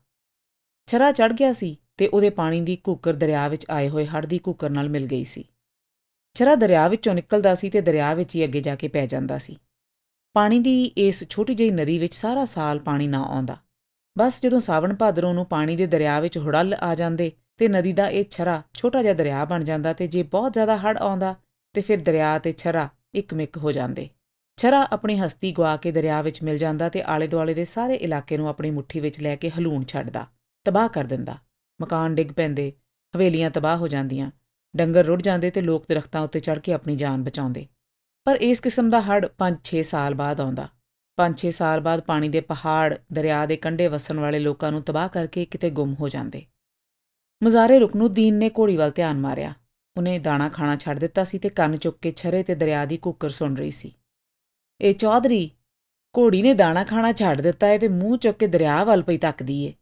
ਛਰਾ 0.87 1.13
ਚੜ 1.13 1.33
ਗਿਆ 1.33 1.53
ਸੀ 1.53 1.77
ਤੇ 1.97 2.07
ਉਹਦੇ 2.07 2.31
ਪਾਣੀ 2.31 2.61
ਦੀ 2.61 2.77
ਕੂਕਰ 2.77 3.13
ਦਰਿਆ 3.13 3.49
ਵਿੱਚ 3.49 3.67
ਆਏ 3.71 3.89
ਹੋਏ 3.89 4.07
ਹੜ 4.07 4.27
ਦੀ 4.27 4.39
ਕੂਕਰ 4.39 4.71
ਨਾਲ 4.71 4.89
ਮਿਲ 4.89 5.07
ਗਈ 5.07 5.25
ਸੀ। 5.25 5.45
ਛਰਾ 6.35 6.55
ਦਰਿਆ 6.55 6.89
ਵਿੱਚੋਂ 6.89 7.15
ਨਿਕਲਦਾ 7.15 7.55
ਸੀ 7.55 7.71
ਤੇ 7.71 7.81
ਦਰਿਆ 7.81 8.15
ਵਿੱਚ 8.15 8.35
ਹੀ 8.35 8.45
ਅੱਗੇ 8.45 8.61
ਜਾ 8.61 8.75
ਕੇ 8.77 8.89
ਪੈ 8.89 9.07
ਜਾਂਦਾ 9.07 9.39
ਸੀ। 9.39 9.59
ਪਾਣੀ 10.33 10.59
ਦੀ 10.59 10.85
ਇਸ 10.85 11.25
ਛੋਟੀ 11.29 11.55
ਜਿਹੀ 11.55 11.71
ਨਦੀ 11.71 11.99
ਵਿੱਚ 11.99 12.15
ਸਾਰਾ 12.15 12.45
ਸਾਲ 12.45 12.79
ਪਾਣੀ 12.79 13.07
ਨਾ 13.07 13.23
ਆਉਂਦਾ। 13.23 13.57
ਬਸ 14.19 14.43
ਜਦੋਂ 14.43 14.61
ਸਾਵਣ 14.61 14.95
ਭਾਦਰੋਂ 14.95 15.35
ਨੂੰ 15.35 15.47
ਪਾਣੀ 15.47 15.77
ਦੇ 15.77 15.87
ਦਰਿਆ 15.87 16.21
ਵਿੱਚ 16.21 16.39
ਹੁੜਲ 16.39 16.75
ਆ 16.75 16.95
ਜਾਂਦੇ 16.95 17.33
ਤੇ 17.59 17.69
ਨਦੀ 17.69 17.93
ਦਾ 17.93 18.09
ਇਹ 18.09 18.25
ਛਰਾ 18.31 18.63
ਛੋਟਾ 18.75 19.03
ਜਿਹਾ 19.03 19.15
ਦਰਿਆ 19.15 19.45
ਬਣ 19.45 19.65
ਜਾਂਦਾ 19.65 19.93
ਤੇ 19.93 20.07
ਜੇ 20.07 20.23
ਬਹੁਤ 20.23 20.53
ਜ਼ਿਆਦਾ 20.53 20.77
ਹੜ 20.77 20.99
ਆਉਂਦਾ 20.99 21.35
ਤੇ 21.79 21.83
ਫਿਰ 21.83 22.03
ਦਰਿਆ 22.03 22.39
ਤੇ 22.39 22.53
ਛਰਾ 22.53 22.89
ਇੱਕਮਿਕ 23.15 23.57
ਹੋ 23.57 23.73
ਜਾਂਦੇ। 23.73 24.09
ਛਰਾ 24.57 24.89
ਆਪਣੀ 24.93 25.21
ਹਸਤੀ 25.21 25.53
ਗਵਾ 25.53 25.77
ਕੇ 25.77 25.93
ਦਰਿਆ 25.93 26.23
ਵਿੱਚ 26.23 26.43
ਮਿਲ 26.43 26.59
ਜਾਂਦਾ 26.59 26.89
ਤੇ 26.89 27.03
ਆਲੇ-ਦੁਆਲੇ 27.03 27.55
ਦੇ 27.55 27.65
ਸਾਰੇ 27.65 27.95
ਇਲਾਕੇ 27.95 28.37
ਨੂੰ 28.37 28.49
ਆਪਣੀ 28.49 28.71
ਮੁੱਠੀ 28.71 29.01
ਵਿੱਚ 29.01 29.21
ਲੈ 29.21 29.37
ਕੇ 29.37 29.51
ਹਲੂਣ 29.51 29.85
ਛੱਡਦਾ, 29.85 30.27
ਤਬਾਹ 30.65 30.89
ਕਰ 30.89 31.05
ਦਿੰਦਾ। 31.05 31.39
ਮਕਾਨ 31.83 32.15
ਡਿੱਗ 32.15 32.29
ਪੈਂਦੇ, 32.29 32.73
ਹਵੇਲੀਆਂ 33.17 33.51
ਤਬਾਹ 33.51 33.77
ਹੋ 33.77 33.89
ਜਾਂਦੀਆਂ, 33.89 34.31
ਡੰਗਰ 34.77 35.05
ਰੁੜ 35.05 35.23
ਜਾਂਦੇ 35.23 35.51
ਤੇ 35.51 35.61
ਲੋਕ 35.61 35.85
ਦਰਖਤਾਂ 35.89 36.21
ਉੱਤੇ 36.21 36.41
ਚੜ 36.41 36.59
ਕੇ 36.59 36.73
ਆਪਣੀ 36.73 36.97
ਜਾਨ 36.97 37.25
ਬਚਾਉਂਦੇ। 37.25 37.67
ਪਰ 38.25 38.37
ਇਸ 38.37 38.61
ਕਿਸਮ 38.61 38.91
ਦਾ 38.91 39.01
ਹੜ 39.01 39.29
5-6 39.39 39.83
ਸਾਲ 39.83 40.15
ਬਾਅਦ 40.15 40.41
ਆਉਂਦਾ। 40.41 40.69
5-6 41.17 41.51
ਸਾਲ 41.51 41.81
ਬਾਅਦ 41.81 42.01
ਪਾਣੀ 42.01 42.29
ਦੇ 42.29 42.41
ਪਹਾੜ, 42.41 42.99
ਦਰਿਆ 43.13 43.47
ਦੇ 43.47 43.57
ਕੰਢੇ 43.57 43.89
ਵਸਣ 43.89 44.19
ਵਾਲੇ 44.19 44.39
ਲੋਕਾਂ 44.39 44.73
ਨੂੰ 44.73 44.83
ਤਬਾਹ 44.83 45.09
ਕਰਕੇ 45.09 45.45
ਕਿਤੇ 45.45 45.71
ਗੁੰਮ 45.71 45.95
ਹੋ 45.95 46.09
ਜਾਂਦੇ। 46.09 46.45
ਮਜ਼ਾਰੇ 47.45 47.79
ਰੁਕਨੂਦੀਨ 47.79 48.35
ਨੇ 48.35 48.51
ਘੋੜੀ 48.59 48.77
ਵੱਲ 48.77 48.91
ਧਿਆਨ 48.91 49.21
ਮਾਰਿਆ। 49.21 49.55
ਉਹਨੇ 49.99 50.19
ਦਾਣਾ 50.19 50.49
ਖਾਣਾ 50.49 50.77
ਛੱਡ 50.77 50.99
ਦਿੱਤਾ 50.99 51.25
ਸੀ 51.25 51.39
ਤੇ 51.39 51.49
ਕੰਨ 51.49 51.77
ਚੁੱਕ 51.77 51.99
ਕੇ 52.03 52.11
ਛਰੇ 52.11 52.43
ਤੇ 52.43 52.55
ਦਰਿਆ 52.55 52.85
ਦੀ 52.85 52.97
ਕੁੱਕਰ 52.97 53.31
ਸੁਣ 53.31 53.57
ਰਹੀ 53.57 53.71
ਸੀ। 53.71 53.93
ਇਹ 54.81 54.95
ਚੌਧਰੀ, 54.95 55.51
ਘੋੜੀ 56.15 56.43
ਨੇ 56.43 56.53
ਦਾਣਾ 56.55 56.85
ਖਾਣਾ 56.85 57.13
ਛੱਡ 57.13 57.41
ਦਿੱਤਾ 57.41 57.69
ਏ 57.69 57.79
ਤੇ 57.79 57.89
ਮੂੰਹ 57.89 58.19
ਚੁੱਕ 58.19 58.39
ਕੇ 58.39 58.47
ਦਰਿਆ 58.47 58.83
ਵੱਲ 58.85 59.03
ਪਈ 59.03 59.19
ਤੱਕਦੀ 59.19 59.65
ਏ। 59.65 59.73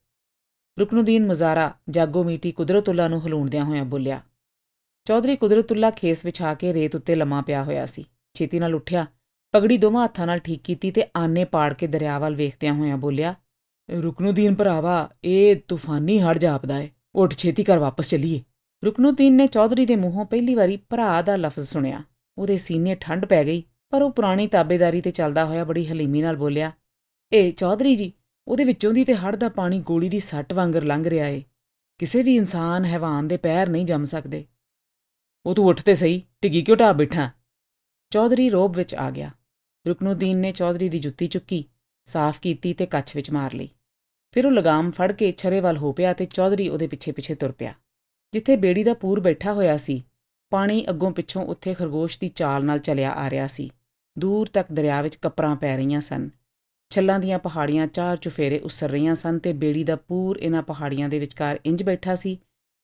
ਰੁਕਨੂਦੀਨ 0.77 1.27
ਮਜ਼ਾਰਾ 1.27 1.73
ਜਾਗੋ 1.91 2.23
ਮੀਟੀ 2.25 2.53
ਕੁਦਰਤੁੱਲਾ 2.53 3.09
ਨੂੰ 3.09 3.21
ਹਲੂਣਦਿਆਂ 3.27 3.65
ਹੋਇਆਂ 3.65 3.85
ਬੋਲਿਆ, 3.85 4.21
ਚੌਧਰੀ, 5.07 5.37
ਕੁਦਰਤੁੱਲਾ 5.37 5.91
ਖੇਸ 5.91 6.25
ਵਿਛਾ 6.25 6.55
ਕੇ 6.55 6.73
ਰੇਤ 6.75 6.97
ਉੱਤੇ 6.97 7.15
ਲੰਮਾ 7.15 7.41
ਪਿਆ 7.43 7.63
ਹੋਇਆ 7.65 7.87
ਸੀ। 7.87 8.05
ਛੇਤੀ 8.35 8.59
ਨਾਲ 8.59 8.75
ਉੱਠਿਆ, 8.75 9.07
ਪਗੜੀ 9.55 9.79
ਦੋਵਾਂ 9.79 10.05
ਹੱਥਾਂ 10.05 10.27
ਨਾਲ 10.27 10.39
ਠੀਕ 10.39 10.63
ਕੀਤੀ 10.63 10.91
ਤੇ 10.91 11.05
ਆਨੇ 11.17 11.45
ਪਾੜ 11.45 11.73
ਕੇ 11.75 11.87
ਦਰਿਆ 11.87 12.19
ਵੱਲ 12.19 12.35
ਵੇਖਦਿਆਂ 12.35 12.73
ਹੋਇਆਂ 12.75 12.97
ਬੋਲਿਆ, 12.97 13.35
ਰੁਕਨੂਦੀਨ 13.89 14.55
ਭਰਾਵਾ, 14.55 15.09
ਇਹ 15.25 15.57
ਤੂਫਾਨੀ 15.69 16.21
ਹੜ 16.21 16.39
ਜਾਪਦਾ 16.39 16.79
ਏ। 16.79 16.91
ਉੱਠ, 17.15 17.35
ਛੇਤੀ 17.35 17.65
ਕਰ 17.65 17.79
ਵਾਪਸ 17.79 18.11
ਚੱਲੀਏ। 18.11 18.43
ਰੁਕਨੂਦੀਨ 18.84 19.34
ਨੇ 19.34 19.46
ਚੌਧਰੀ 19.46 19.87
ਦੇ 19.87 19.96
ਮੂੰਹੋਂ 19.96 20.25
ਪਹਿਲੀ 20.25 20.55
ਵਾਰੀ 20.55 20.76
ਭਰਾ 20.76 21.23
ਦਾ 21.23 21.37
ਲਫ਼ਜ਼ 21.37 21.69
ਸੁਣਿਆ। 21.69 22.05
ਉਹਦੇ 22.38 22.56
ਸੀਨੇ 22.56 22.94
ਠੰਡ 22.94 23.25
ਪੈ 23.25 23.44
ਗਈ, 23.44 23.62
ਪਰ 23.90 24.02
ਉਹ 24.02 24.11
ਪੁਰਾਣੀ 24.11 24.46
ਤਾਬੇਦਾਰੀ 24.46 25.00
ਤੇ 25.00 25.11
ਚੱਲਦਾ 25.11 25.44
ਹੋਇਆ 25.44 25.64
ਬੜੀ 25.64 25.87
ਹਲੀਮੀ 25.87 26.23
ਨਾਲ 26.23 26.37
ਬੋਲਿਆ, 26.37 26.73
ਏ 27.32 27.50
ਚੌਧਰੀ 27.50 27.96
ਜੀ, 27.96 28.12
ਉਹਦੇ 28.49 28.64
ਵਿੱਚੋਂ 28.64 28.93
ਦੀ 28.93 29.05
ਤੇ 29.05 29.14
ਹੜ 29.14 29.37
ਦਾ 29.37 29.49
ਪਾਣੀ 29.49 29.81
ਗੋਲੀ 29.81 30.08
ਦੀ 30.08 30.20
ਸੱਟ 30.20 30.52
ਵਾਂਗਰ 30.52 30.84
ਲੰਘ 30.84 31.05
ਰਿਹਾ 31.05 31.26
ਏ। 31.26 31.43
ਕਿਸੇ 31.99 32.23
ਵੀ 32.23 32.37
ਇਨਸਾਨ 32.37 32.84
ਹੈਵਾਨ 32.84 33.28
ਦੇ 33.28 33.37
ਪੈਰ 33.37 33.69
ਨਹੀਂ 33.69 33.87
ਜੰਮ 33.87 34.05
ਸਕਦੇ। 34.05 34.44
ਉਹ 35.46 35.55
ਤੂੰ 35.55 35.67
ਉੱਠ 35.67 35.82
ਤੇ 35.82 35.94
ਸਹੀ 35.94 36.22
ਟਿੱਗੀ 36.43 36.62
ਕਿਉਂ 36.62 36.76
ਢਾ 36.76 36.93
ਬੈਠਾ? 36.93 37.31
ਚੌਧਰੀ 38.11 38.50
ਰੋਬ 38.50 38.76
ਵਿੱਚ 38.76 38.94
ਆ 38.94 39.11
ਗਿਆ। 39.11 39.31
ਰੁਕਨੂਦੀਨ 39.87 40.38
ਨੇ 40.38 40.52
ਚੌਧਰੀ 40.52 40.88
ਦੀ 40.88 40.99
ਜੁੱਤੀ 40.99 41.26
ਚੁੱਕੀ, 41.26 41.64
ਸਾਫ਼ 42.05 42.40
ਕੀਤੀ 42.40 42.75
ਤੇ 42.75 42.87
ਕੱਛ 42.87 43.17
ਵਿੱਚ 43.17 43.31
ਮਾਰ 43.31 43.55
ਲਈ। 43.55 43.69
ਫਿਰ 44.32 44.46
ਉਹ 44.46 44.52
ਲਗਾਮ 44.52 44.90
ਫੜ 44.90 45.12
ਕੇ 45.12 45.32
ਛਰੇ 45.32 45.61
ਵੱਲ 45.61 45.76
ਹੋ 45.76 45.93
ਪਿਆ 45.93 46.12
ਤੇ 46.12 46.25
ਚੌਧਰੀ 46.25 46.69
ਉਹਦੇ 46.69 46.87
ਪਿੱਛੇ-ਪਿੱਛੇ 46.87 47.34
ਤੁਰ 47.34 47.52
ਪਿਆ। 47.52 47.75
ਜਿੱਥੇ 48.32 48.56
ਬੇੜੀ 48.56 48.84
ਦਾ 48.84 48.94
ਪੂਰ 48.94 49.20
ਬੈਠਾ 49.20 49.52
ਹੋਇਆ 49.52 49.76
ਸੀ, 49.76 50.05
ਪਾਣੀ 50.50 50.84
ਅੱਗੋਂ 50.90 51.11
ਪਿੱਛੋਂ 51.11 51.44
ਉੱਥੇ 51.44 51.75
ਖਰਗੋਸ਼ 51.75 52.20
ਦੀ 52.20 52.28
ਚਾਲ 52.28 52.64
ਨਾਲ 52.64 52.78
ਚੱਲਿਆ 52.78 53.11
ਆ 53.11 53.31
ਰਿਹਾ 53.31 53.46
ਸੀ। 53.46 53.70
ਦੂਰ 54.19 54.46
ਤੱਕ 54.46 54.73
ਦਰਿਆ 54.73 55.02
ਵਿੱਚ 55.02 55.17
ਕਪਰਾਂ 55.17 55.56
ਪੈ 55.56 55.76
ਰਹੀਆਂ 55.76 56.00
ਸਨ। 56.00 56.31
ਛੱਲਾਂ 56.90 57.19
ਦੀਆਂ 57.19 57.38
ਪਹਾੜੀਆਂ 57.38 57.87
ਚਾਰ 57.87 58.17
ਚੁਫੇਰੇ 58.17 58.58
ਉਸਰ 58.58 58.90
ਰਹੀਆਂ 58.90 59.14
ਸਨ 59.14 59.38
ਤੇ 59.38 59.52
ਬੇੜੀ 59.52 59.84
ਦਾ 59.84 59.96
ਪੂਰ 59.96 60.37
ਇਹਨਾਂ 60.37 60.62
ਪਹਾੜੀਆਂ 60.62 61.08
ਦੇ 61.08 61.19
ਵਿਚਕਾਰ 61.19 61.61
ਇੰਜ 61.67 61.82
ਬੈਠਾ 61.82 62.14
ਸੀ, 62.14 62.38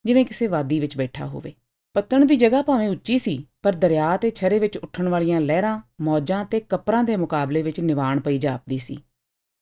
ਜਿਵੇਂ 0.04 0.24
ਕਿਸੇ 0.24 0.46
ਵਾਦੀ 0.46 0.80
ਵਿੱਚ 0.80 0.96
ਬੈਠਾ 0.96 1.26
ਹੋਵੇ। 1.26 1.52
ਪੱਤਣ 1.94 2.24
ਦੀ 2.24 2.36
ਜਗ੍ਹਾ 2.36 2.62
ਭਾਵੇਂ 2.62 2.88
ਉੱਚੀ 2.88 3.18
ਸੀ, 3.18 3.46
ਪਰ 3.62 3.72
ਦਰਿਆ 3.72 4.16
ਤੇ 4.16 4.30
ਛਰੇ 4.30 4.58
ਵਿੱਚ 4.58 4.78
ਉੱਠਣ 4.78 5.08
ਵਾਲੀਆਂ 5.08 5.40
ਲਹਿਰਾਂ, 5.40 5.80
ਮੌਜਾਂ 6.00 6.44
ਤੇ 6.44 6.60
ਕਪਰਾਂ 6.60 7.04
ਦੇ 7.04 7.16
ਮੁਕਾਬਲੇ 7.16 7.62
ਵਿੱਚ 7.62 7.80
ਨਿਵਾਣ 7.80 8.20
ਪਈ 8.20 8.38
ਜਾਪਦੀ 8.38 8.78
ਸੀ। 8.78 8.98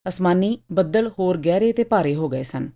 ਅਸਮਾਨੀ, 0.09 0.59
ਬੱਦਲ 0.73 1.11
ਹੋਰ 1.19 1.38
ਗਹਿਰੇ 1.38 1.73
ਤੇ 1.73 1.85
ਭਾਰੇ 1.85 2.15
ਹੋ 2.15 2.29
ਗਏ 2.29 2.43
ਸਨ। 2.43 2.71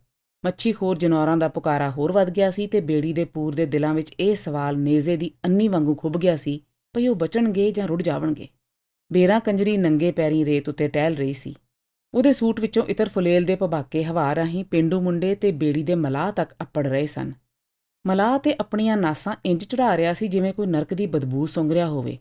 ਮੱਛੀ 0.46 0.73
ਖੋਰ 0.73 0.99
ਜਨੌਰਾਂ 0.99 1.37
ਦਾ 1.37 1.49
ਪੁਕਾਰਾ 1.49 1.91
ਹੋਰ 1.91 2.12
ਵੱਧ 2.12 2.31
ਗਿਆ 2.31 2.50
ਸੀ 2.50 2.67
ਤੇ 2.67 2.81
ਬੇੜੀ 2.81 3.12
ਦੇ 3.12 3.25
ਪੂਰ 3.25 3.55
ਦੇ 3.55 3.67
ਦਿਲਾਂ 3.67 3.94
ਵਿੱਚ 3.94 4.14
ਇਹ 4.20 4.35
ਸਵਾਲ 4.35 4.79
ਨੇਜ਼ੇ 4.79 5.17
ਦੀ 5.17 5.31
ਅੰਨੀ 5.44 5.69
ਵਾਂਗੂ 5.69 5.94
ਖੁੱਭ 5.94 6.17
ਗਿਆ 6.17 6.37
ਸੀ 6.37 6.61
ਭਈ 6.94 7.06
ਉਹ 7.06 7.17
ਬਚਣਗੇ 7.17 7.70
ਜਾਂ 7.70 7.88
ਰੁੜ 7.88 8.02
ਜਾਵਣਗੇ। 8.02 8.49
ਬੇਰਾ 9.12 9.38
ਕੰਜਰੀ 9.38 9.76
ਨੰਗੇ 9.76 10.12
ਪੈਰੀਂ 10.12 10.44
ਰੇਤ 10.44 10.69
ਉੱਤੇ 10.69 10.88
ਟਹਿਲ 10.88 11.14
ਰਹੀ 11.14 11.32
ਸੀ। 11.32 11.55
ਉਹਦੇ 12.14 12.32
ਸੂਟ 12.32 12.61
ਵਿੱਚੋਂ 12.61 12.85
ਇਤਰ 12.85 13.08
ਫੁਲੇਲ 13.08 13.44
ਦੇ 13.44 13.55
ਪਬਾਕੇ 13.55 14.05
ਹਵਾ 14.05 14.35
ਰਾਹੀਂ 14.35 14.64
ਪਿੰਡੂ 14.64 15.00
ਮੁੰਡੇ 15.00 15.35
ਤੇ 15.35 15.52
ਬੇੜੀ 15.52 15.82
ਦੇ 15.82 15.94
ਮਲਾਹ 15.94 16.32
ਤੱਕ 16.32 16.55
ਅੱਪੜ 16.62 16.87
ਰਹੇ 16.87 17.06
ਸਨ। 17.06 17.32
ਮਲਾਹ 18.06 18.38
ਤੇ 18.38 18.55
ਆਪਣੀਆਂ 18.61 18.96
ਨਾਸਾਂ 18.96 19.37
ਇੰਜ 19.46 19.64
ਚੜਾ 19.64 19.96
ਰਿਹਾ 19.96 20.13
ਸੀ 20.13 20.29
ਜਿਵੇਂ 20.29 20.53
ਕੋਈ 20.53 20.67
ਨਰਕ 20.67 20.94
ਦੀ 20.94 21.06
ਬਦਬੂ 21.06 21.46
ਸੁੰਘ 21.46 21.74
ਰਿਹਾ 21.74 21.89
ਹੋਵੇ। 21.89 22.19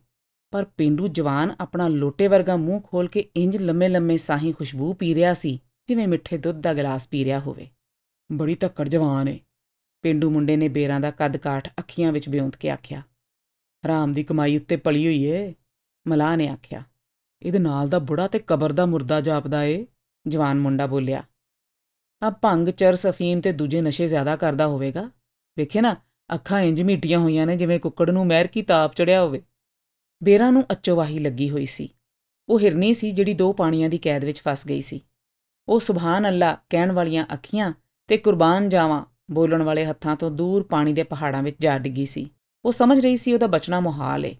ਪਰ 0.52 0.66
ਪਿੰਡੂ 0.66 1.08
ਜਵਾਨ 1.08 1.56
ਆਪਣਾ 1.60 1.88
ਲੋਟੇ 1.88 2.28
ਵਰਗਾ 2.28 2.56
ਮੂੰਹ 2.56 2.82
ਖੋਲ 2.82 3.08
ਕੇ 3.08 3.26
ਇੰਜ 3.36 3.58
ਲੰਮੇ-ਲੰਮੇ 3.58 4.18
ਸਾਹੀ 4.18 4.52
ਖੁਸ਼ਬੂ 4.52 4.94
ਪੀ 4.94 5.16
ਰਿਹਾ 5.16 5.34
ਸੀ 5.34 5.60
ਜਿਵੇਂ 5.88 6.08
ਮਿੱਠੇ 6.08 6.38
ਦੁੱਧ 6.38 6.62
ਦਾ 6.62 6.74
ਗਲਾਸ 6.74 7.08
ਪੀ 7.08 7.26
ਰਿਹਾ 7.26 7.40
ਹੋਵੇ। 7.40 7.68
ਬੜੀ 8.34 8.56
ਧੱਕੜ 8.56 8.88
ਜਵਾਨ 8.90 9.28
ਏ। 9.28 9.40
ਪਿੰਡੂ 10.04 10.30
ਮੁੰਡੇ 10.30 10.56
ਨੇ 10.58 10.68
ਬੇਰਾਂ 10.68 11.00
ਦਾ 11.00 11.12
ਕੱਦ 11.12 11.38
ਕਾਠ 11.38 11.68
ਅੱਖੀਆਂ 11.80 12.12
ਵਿੱਚ 12.12 12.30
ਬਿਉਂਤ 12.30 12.56
ਕੇ 12.56 12.70
ਆਖਿਆ 12.70 13.02
ਹਰਾਮ 13.84 14.14
ਦੀ 14.14 14.24
ਕਮਾਈ 14.24 14.58
ਉੱਤੇ 14.58 14.76
ਪਲੀ 14.76 15.06
ਹੋਈ 15.08 15.24
ਏ? 15.24 15.54
ਮਲਾਹ 16.08 16.38
ਨੇ 16.38 16.48
ਆਖਿਆ, 16.48 16.84
ਇਹਦੇ 17.42 17.60
ਨਾਲ 17.60 17.90
ਦਾ 17.90 18.00
ਬੁੜਾ 18.00 18.28
ਤੇ 18.28 18.40
ਕਬਰ 18.40 18.72
ਦਾ 18.72 18.86
ਮੁਰਦਾ 18.86 19.22
ਜਾਪਦਾ 19.22 19.64
ਏ। 19.64 19.86
ਜਵਾਨ 20.28 20.60
ਮੁੰਡਾ 20.60 20.88
ਬੋਲਿਆ, 20.88 21.24
ਆ 22.24 22.30
ਭੰਗ 22.30 22.70
ਚਰਸ 22.70 23.06
ਅਫੀਮ 23.08 23.42
ਤੇ 23.42 23.52
ਦੂਜੇ 23.52 23.82
ਨਸ਼ੇ 23.82 24.08
ਜ਼ਿਆਦਾ 24.08 24.36
ਕਰਦਾ 24.36 24.68
ਹੋਵੇਗਾ? 24.68 25.10
ਵੇਖੇ 25.58 25.82
ਨਾ, 25.82 25.96
ਅੱਖਾਂ 26.34 26.62
ਇੰਜ 26.62 26.82
ਮੀਟੀਆਂ 26.82 27.20
ਹੋਈਆਂ 27.20 27.48
ਨੇ 27.48 27.58
ਜਿਵੇਂ 27.58 27.80
ਕੁੱਕੜ 27.80 28.10
ਨੂੰ 28.10 28.26
ਮਹਿਰ 28.28 28.48
ਕੀ 28.48 28.62
ਤਾਪ 28.62 28.94
ਚੜਿਆ 28.94 29.22
ਹੋਵੇ। 29.24 29.42
ਬੇਰਾਂ 30.24 30.52
ਨੂੰ 30.52 30.64
ਅਚੋਵਾਹੀ 30.72 31.20
ਲੱਗੀ 31.20 31.50
ਹੋਈ 31.50 31.66
ਸੀ। 31.66 31.90
ਉਹ 32.50 32.60
ਹਿਰਨੀ 32.60 32.94
ਸੀ 32.94 33.12
ਜਿਹੜੀ 33.12 33.34
ਦੋ 33.34 33.54
ਪਾਣੀਆਂ 33.54 33.90
ਦੀ 33.90 33.98
ਕੈਦ 33.98 34.26
ਵਿੱਚ 34.26 34.42
ਫਸ 34.42 34.68
ਗਈ 34.68 34.82
ਸੀ। 34.82 35.02
ਉਹ 35.68 35.80
ਸੁਭਾਨ 35.80 36.28
ਅੱਲਾ 36.28 36.58
ਕਹਿਣ 36.70 36.92
ਵਾਲੀਆਂ 36.92 37.26
ਅੱਖੀਆਂ 37.34 37.74
ਤੇ 38.14 38.18
ਕੁਰਬਾਨ 38.18 38.70
ਜਾਵਾਂ 38.70 39.06
ਬੋਲਣ 39.32 39.62
ਵਾਲੇ 39.62 39.86
ਹੱਥਾਂ 39.86 40.16
ਤੋਂ 40.16 40.32
ਦੂਰ 40.32 40.64
ਪਾਣੀ 40.64 40.94
ਦੇ 40.94 41.04
ਪਹਾੜਾਂ 41.04 41.44
ਵਿੱਚ 41.44 41.58
ਜਾ 41.60 41.78
ਡਿੱਗੀ 41.78 42.06
ਸੀ। 42.06 42.30
ਉਹ 42.66 42.72
ਸਮਝ 42.72 43.00
ਰਹੀ 43.00 43.18
ਸੀ 43.18 43.34
ਉਹਦਾ 43.34 43.48
ਬਚਣਾ 43.48 43.80
ਮੁਹਾਲ 43.80 44.26
ਏ। 44.26 44.36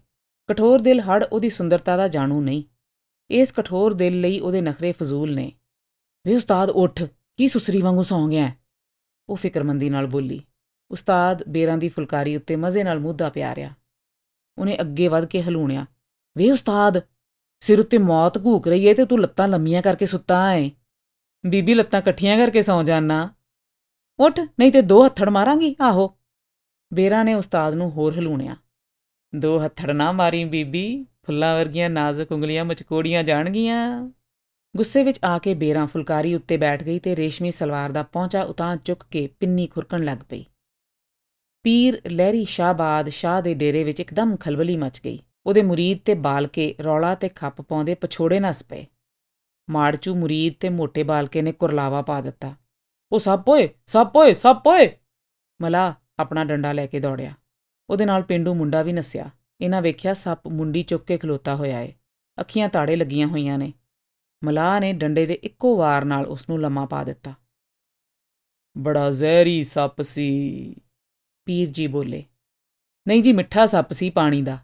ਕਠੋਰ 0.46 0.80
ਦਿਲ 0.80 1.00
ਹੜ 1.00 1.24
ਉਹਦੀ 1.24 1.50
ਸੁੰਦਰਤਾ 1.50 1.96
ਦਾ 1.96 2.08
ਜਾਣੂ 2.08 2.40
ਨਹੀਂ। 2.40 2.62
ਇਸ 3.30 3.52
ਕਠੋਰ 3.52 3.94
ਦਿਲ 3.94 4.20
ਲਈ 4.20 4.40
ਉਹਦੇ 4.40 4.60
ਨਖਰੇ 4.60 4.92
ਫਜ਼ੂਲ 4.92 5.34
ਨੇ। 5.34 5.52
ਵੇ 6.26 6.36
ਉਸਤਾਦ, 6.36 6.70
ਉੱਠ। 6.70 7.02
ਕੀ 7.36 7.48
ਸੁਸਰੀ 7.48 7.82
ਵਾਂਗੂ 7.82 8.02
ਸੌਂ 8.02 8.28
ਗਿਆ 8.28 8.52
ਉਹ 9.28 9.36
ਫਿਕਰਮੰਦੀ 9.36 9.90
ਨਾਲ 9.90 10.06
ਬੋਲੀ। 10.06 10.40
ਉਸਤਾਦ, 10.90 11.44
ਬੇਰਾਂ 11.48 11.78
ਦੀ 11.78 11.88
ਫੁਲਕਾਰੀ 11.88 12.36
ਉੱਤੇ 12.36 12.56
ਮਜ਼ੇ 12.56 12.84
ਨਾਲ 12.84 13.00
ਮੁੱਦਾ 13.00 13.30
ਪਿਆ 13.30 13.54
ਰਿਆ 13.54 13.74
ਉਹਨੇ 14.58 14.80
ਅੱਗੇ 14.80 15.08
ਵੱਧ 15.08 15.24
ਕੇ 15.24 15.42
ਹਲੂਣਿਆ। 15.42 15.86
ਵੇ 16.38 16.50
ਉਸਤਾਦ, 16.50 17.00
ਸਿਰ 17.60 17.80
ਉੱਤੇ 17.80 17.98
ਮੌਤ 17.98 18.38
ਘੂਕ 18.44 18.68
ਰਹੀ 18.68 18.86
ਏ 18.86 18.94
ਤੇ 18.94 19.04
ਤੂੰ 19.04 19.20
ਲੱਤਾਂ 19.20 19.48
ਲੰਮੀਆਂ 19.48 19.82
ਕਰਕੇ 19.82 20.06
ਸੁੱਤਾ 20.06 20.54
ਏ 20.54 20.70
ਬੀਬੀ, 21.46 21.74
ਲੱਤਾਂ 21.74 22.00
ਇਕੱਠੀਆਂ 22.00 22.36
ਕਰਕੇ 22.36 22.62
ਸੌਂ 22.62 22.84
ਜਾਣਾ 22.84 23.34
ਉੱਠ, 24.18 24.40
ਨਹੀਂ 24.40 24.72
ਤੇ 24.72 24.82
ਦੋ 24.82 25.04
ਹੱਥੜ 25.04 25.28
ਮਾਰਾਂਗੀ, 25.28 25.76
ਆਹੋ। 25.82 26.16
ਬੇਰਾ 26.94 27.22
ਨੇ 27.22 27.34
ਉਸਤਾਦ 27.34 27.74
ਨੂੰ 27.74 27.90
ਹੋਰ 27.90 28.18
ਹਲੂਣਿਆ 28.18 28.56
ਦੋ 29.34 29.64
ਹੱਥੜ 29.64 29.90
ਨਾ 29.90 30.12
ਮਾਰੀ 30.12 30.44
ਬੀਬੀ, 30.44 31.06
ਫੁੱਲਾਂ 31.26 31.54
ਵਰਗੀਆਂ 31.56 31.90
ਨਾਜ਼ੁਕ 31.90 32.32
ਉਂਗਲੀਆਂ 32.32 32.64
ਮਚਕੋੜੀਆਂ 32.64 33.22
ਜਾਣਗੀਆਂ। 33.22 34.10
ਗੁੱਸੇ 34.76 35.02
ਵਿੱਚ 35.04 35.20
ਆ 35.24 35.38
ਕੇ 35.38 35.54
ਬੇਰਾ 35.54 35.86
ਫੁਲਕਾਰੀ 35.86 36.34
ਉੱਤੇ 36.34 36.56
ਬੈਠ 36.56 36.82
ਗਈ 36.82 36.98
ਤੇ 36.98 37.16
ਰੇਸ਼ਮੀ 37.16 37.50
ਸਲਵਾਰ 37.50 37.92
ਦਾ 37.92 38.02
ਪੌਂਚਾ 38.02 38.42
ਉਤਾਂ 38.42 38.76
ਚੁੱਕ 38.76 39.04
ਕੇ 39.10 39.26
ਪਿੰਨੀ 39.26 39.66
ਖੁਰਕਣ 39.66 40.04
ਲੱਗ 40.04 40.18
ਪਈ। 40.28 40.44
ਪੀਰ 41.62 42.00
ਲਹਿਰੀ 42.10 42.44
ਸ਼ਾਹਬਾਦ 42.44 43.08
ਸ਼ਾਹ 43.08 43.42
ਦੇ 43.42 43.54
ਡੇਰੇ 43.54 43.84
ਵਿੱਚ 43.84 44.00
ਇੱਕਦਮ 44.00 44.36
ਖਲਬਲੀ 44.36 44.76
ਮਚ 44.76 45.00
ਗਈ। 45.04 45.18
ਉਹਦੇ 45.46 45.62
ਮੁਰੀਦ 45.62 45.98
ਤੇ 46.04 46.14
ਬਾਲਕੇ 46.14 46.74
ਰੌਲਾ 46.84 47.14
ਤੇ 47.14 47.28
ਖੱਪ 47.28 47.60
ਪਾਉਂਦੇ 47.62 47.94
ਪਛੋੜੇ 47.94 48.40
ਨਸ 48.40 48.64
ਪਏ। 48.64 48.86
ਮਾੜਚੂ 49.70 50.14
ਮੁਰੀਦ 50.14 50.54
ਤੇ 50.60 50.68
ਮੋਟੇ 50.68 51.02
ਬਾਲਕੇ 51.02 51.42
ਨੇ 51.42 51.52
ਕੁਰਲਾਵਾ 51.52 52.02
ਪਾ 52.02 52.20
ਦਿੱਤਾ। 52.20 52.54
ਉਹ 53.12 53.18
ਸੱਪ 53.18 53.48
ਓਏ 53.48 53.68
ਸੱਪ 53.86 54.16
ਓਏ 54.16 54.34
ਸੱਪ 54.34 54.66
ਓਏ। 54.66 54.96
ਮਲਾ 55.60 55.94
ਆਪਣਾ 56.18 56.44
ਡੰਡਾ 56.44 56.72
ਲੈ 56.72 56.86
ਕੇ 56.86 57.00
ਦੌੜਿਆ। 57.00 57.34
ਉਹਦੇ 57.90 58.04
ਨਾਲ 58.04 58.22
ਪਿੰਡੂ 58.22 58.54
ਮੁੰਡਾ 58.54 58.82
ਵੀ 58.82 58.92
ਨਸਿਆ। 58.92 59.30
ਇਹਨਾਂ 59.60 59.82
ਵੇਖਿਆ 59.82 60.14
ਸੱਪ 60.14 60.46
ਮੁੰਡੀ 60.48 60.82
ਚੁੱਕ 60.82 61.04
ਕੇ 61.04 61.18
ਖਲੋਤਾ 61.18 61.54
ਹੋਇਆ 61.56 61.80
ਏ। 61.80 61.94
ਅੱਖੀਆਂ 62.40 62.68
ਤਾੜੇ 62.68 62.96
ਲੱਗੀਆਂ 62.96 63.26
ਹੋਈਆਂ 63.26 63.58
ਨੇ। 63.58 63.72
ਮਲਾ 64.44 64.78
ਨੇ 64.80 64.92
ਡੰਡੇ 64.92 65.26
ਦੇ 65.26 65.34
ਇੱਕੋ 65.34 65.76
ਵਾਰ 65.76 66.04
ਨਾਲ 66.04 66.26
ਉਸ 66.26 66.48
ਨੂੰ 66.48 66.60
ਲੰਮਾ 66.60 66.86
ਪਾ 66.86 67.04
ਦਿੱਤਾ। 67.04 67.34
ਬੜਾ 68.78 69.10
ਜ਼ਹਿਰੀ 69.10 69.64
ਸੱਪ 69.64 70.02
ਸੀ। 70.02 70.76
ਪੀਰ 71.44 71.70
ਜੀ 71.70 71.86
ਬੋਲੇ, 71.86 72.24
ਨਹੀਂ 73.08 73.22
ਜੀ, 73.22 73.32
ਮਿੱਠਾ 73.32 73.66
ਸੱਪ 73.66 73.92
ਸੀ 73.92 74.10
ਪਾਣੀ 74.10 74.42
ਦਾ। 74.42 74.58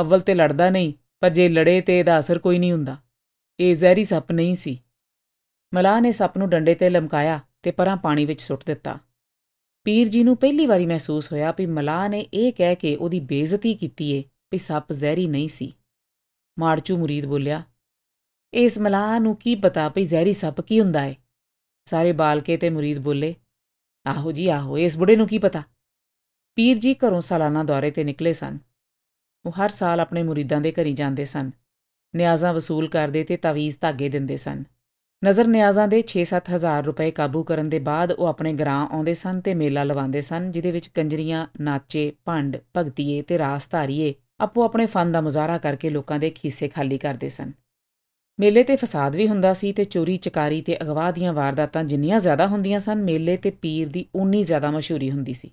ਅਵਲ 0.00 0.20
ਤੇ 0.20 0.34
ਲੜਦਾ 0.34 0.70
ਨਹੀਂ, 0.70 0.92
ਪਰ 1.20 1.30
ਜੇ 1.30 1.48
ਲੜੇ 1.48 1.80
ਤੇ 1.80 1.98
ਇਹਦਾ 1.98 2.18
ਅਸਰ 2.18 2.38
ਕੋਈ 2.38 2.58
ਨਹੀਂ 2.58 2.72
ਹੁੰਦਾ। 2.72 2.96
ਇਹ 3.60 3.74
ਜ਼ਹਿਰੀ 3.76 4.04
ਸੱਪ 4.04 4.32
ਨਹੀਂ 4.32 4.54
ਸੀ। 4.54 4.78
ਮਲਾ 5.74 6.00
ਨੇ 6.00 6.12
ਸੱਪ 6.12 6.38
ਨੂੰ 6.38 6.48
ਡੰਡੇ 6.48 6.74
ਤੇ 6.74 6.90
ਲਮਕਾਇਆ। 6.90 7.40
ਤੇ 7.64 7.70
ਪਰਾਂ 7.70 7.96
ਪਾਣੀ 7.96 8.24
ਵਿੱਚ 8.24 8.40
ਸੁੱਟ 8.40 8.64
ਦਿੱਤਾ। 8.66 8.98
ਪੀਰ 9.86 10.08
ਜੀ 10.08 10.22
ਨੂੰ 10.24 10.36
ਪਹਿਲੀ 10.36 10.66
ਵਾਰੀ 10.66 10.86
ਮਹਿਸੂਸ 10.86 11.32
ਹੋਇਆ 11.32 11.52
ਵੀ 11.58 11.66
ਮਲਾ 11.66 12.06
ਨੇ 12.08 12.20
ਇਹ 12.34 12.52
ਕਹਿ 12.52 12.76
ਕੇ 12.76 12.94
ਉਹਦੀ 12.96 13.20
ਬੇਇੱਜ਼ਤੀ 13.20 13.74
ਕੀਤੀ 13.74 14.10
ਏ 14.12 14.22
ਵੀ 14.52 14.58
ਸੱਪ 14.58 14.92
ਜ਼ਹਿਰੀ 14.92 15.26
ਨਹੀਂ 15.26 15.48
ਸੀ। 15.48 15.72
ਮਾਰਚੂ 16.58 16.96
ਮੁਰੀਦ 16.98 17.26
ਬੋਲਿਆ, 17.26 17.62
ਇਸ 18.52 18.78
ਮਲਾ 18.78 19.18
ਨੂੰ 19.18 19.36
ਕੀ 19.36 19.54
ਪਤਾ 19.54 19.88
ਵੀ 19.88 20.04
ਜ਼ਹਿਰੀ 20.04 20.34
ਸੱਪ 20.34 20.60
ਕੀ 20.60 20.80
ਹੁੰਦਾ 20.80 21.04
ਏ? 21.04 21.14
ਸਾਰੇ 21.86 22.12
ਬਾਲਕੇ 22.12 22.56
ਤੇ 22.56 22.70
ਮੁਰੀਦ 22.70 22.98
ਬੋਲੇ, 22.98 23.34
ਆਹੋ 24.06 24.32
ਜੀ, 24.32 24.48
ਆਹੋ, 24.48 24.78
ਇਸ 24.78 24.96
ਬੁੜੇ 24.96 25.16
ਨੂੰ 25.16 25.26
ਕੀ 25.28 25.38
ਪਤਾ? 25.38 25.62
ਪੀਰ 26.56 26.78
ਜੀ 26.78 26.94
ਘਰੋਂ 26.94 27.20
ਸਾਲਾਨਾ 27.20 27.64
ਦੌਰੇ 27.64 27.90
ਤੇ 27.90 28.04
ਨਿਕਲੇ 28.04 28.32
ਸਨ। 28.32 28.58
ਉਹ 29.44 29.52
ਹਰ 29.52 29.68
ਸਾਲ 29.68 30.00
ਆਪਣੇ 30.00 30.22
ਮੁਰੀਦਾਂ 30.22 30.60
ਦੇ 30.60 30.72
ਘਰੀ 30.72 30.92
ਜਾਂਦੇ 30.92 31.24
ਸਨ। 31.24 31.50
ਨਿਆਜ਼ਾਂ 32.14 32.52
ਵਸੂਲ 32.54 32.88
ਕਰਦੇ 32.88 33.24
ਤੇ 33.24 33.36
ਤਾਵੀਜ਼ 33.36 33.76
ਧਾਗੇ 33.80 34.08
ਦਿੰਦੇ 34.08 34.36
ਸਨ। 34.36 34.64
ਨਜ਼ਰ 35.22 35.46
ਨਿਆਜ਼ਾਂ 35.46 35.86
ਦੇ 35.88 36.02
6-7 36.02 36.48
ਹਜ਼ਾਰ 36.50 36.84
ਰੁਪਏ 36.84 37.10
ਕਾਬੂ 37.10 37.42
ਕਰਨ 37.42 37.68
ਦੇ 37.68 37.78
ਬਾਅਦ 37.78 38.10
ਉਹ 38.12 38.26
ਆਪਣੇ 38.26 38.52
ਗ੍ਰਾਂ 38.52 38.80
ਆਉਂਦੇ 38.86 39.14
ਸਨ 39.14 39.40
ਤੇ 39.40 39.54
ਮੇਲਾ 39.54 39.84
ਲਵਾਉਂਦੇ 39.84 40.20
ਸਨ, 40.20 40.50
ਜਿਹਦੇ 40.50 40.70
ਵਿੱਚ 40.70 40.88
ਕੰਜਰੀਆਂ, 40.88 41.46
ਨਾਚੇ, 41.60 42.12
ਭੰਡ, 42.24 42.56
ਭਗਤੀਏ 42.76 43.22
ਤੇ 43.22 43.38
ਰਾਸ 43.38 43.68
ਧਾਰੀਏ 43.70 44.14
ਆਪੋ 44.40 44.64
ਆਪਣੇ 44.64 44.86
ਫਨ 44.86 45.12
ਦਾ 45.12 45.20
ਮੁਜ਼ਾਹਰਾ 45.20 45.58
ਕਰਕੇ 45.58 45.90
ਲੋਕਾਂ 45.90 46.18
ਦੇ 46.18 46.30
ਖੀਸੇ 46.30 46.68
ਖਾਲੀ 46.68 46.98
ਕਰਦੇ 46.98 47.28
ਸਨ। 47.28 47.52
ਮੇਲੇ 48.38 48.64
ਤੇ 48.64 48.76
ਫਸਾਦ 48.76 49.16
ਵੀ 49.16 49.28
ਹੁੰਦਾ 49.28 49.54
ਸੀ 49.54 49.72
ਤੇ 49.72 49.84
ਚੋਰੀ, 49.84 50.16
ਚਕਾਰੀ 50.16 50.62
ਤੇ 50.62 50.76
ਅਗਵਾ 50.82 51.10
ਦੀਆਂ 51.10 51.32
ਵਾਰਦਾਤਾਂ 51.32 51.84
ਜਿੰਨੀਆਂ 51.84 52.20
ਜ਼ਿਆਦਾ 52.20 52.46
ਹੁੰਦੀਆਂ 52.46 52.80
ਸਨ, 52.80 53.02
ਮੇਲੇ 53.02 53.36
ਤੇ 53.36 53.50
ਪੀਰ 53.50 53.88
ਦੀ 53.88 54.06
ਉਨੀ 54.14 54.44
ਜ਼ਿਆਦਾ 54.44 54.70
ਮਸ਼ਹੂਰੀ 54.70 55.10
ਹੁੰਦੀ 55.10 55.34
ਸੀ। 55.34 55.50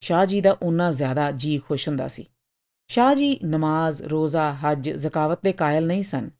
ਸ਼ਾਹ 0.00 0.26
ਜੀ 0.26 0.40
ਦਾ 0.40 0.56
ਉਨਾ 0.62 0.90
ਜ਼ਿਆਦਾ 0.92 1.30
ਜੀ 1.30 1.58
ਖੁਸ਼ 1.58 1.88
ਹੁੰਦਾ 1.88 2.08
ਸੀ। 2.08 2.26
ਸ਼ਾਹ 2.88 3.14
ਜੀ 3.14 3.38
ਨਮਾਜ਼, 3.44 4.02
ਰੋਜ਼ਾ, 4.02 4.52
ਹੱਜ, 4.54 4.90
ਜ਼ਕਾਵਤ 4.90 5.38
ਦੇ 5.44 5.52
ਕਾਇਲ 5.52 5.86
ਨਹੀਂ 5.86 6.02
ਸਨ। 6.02 6.30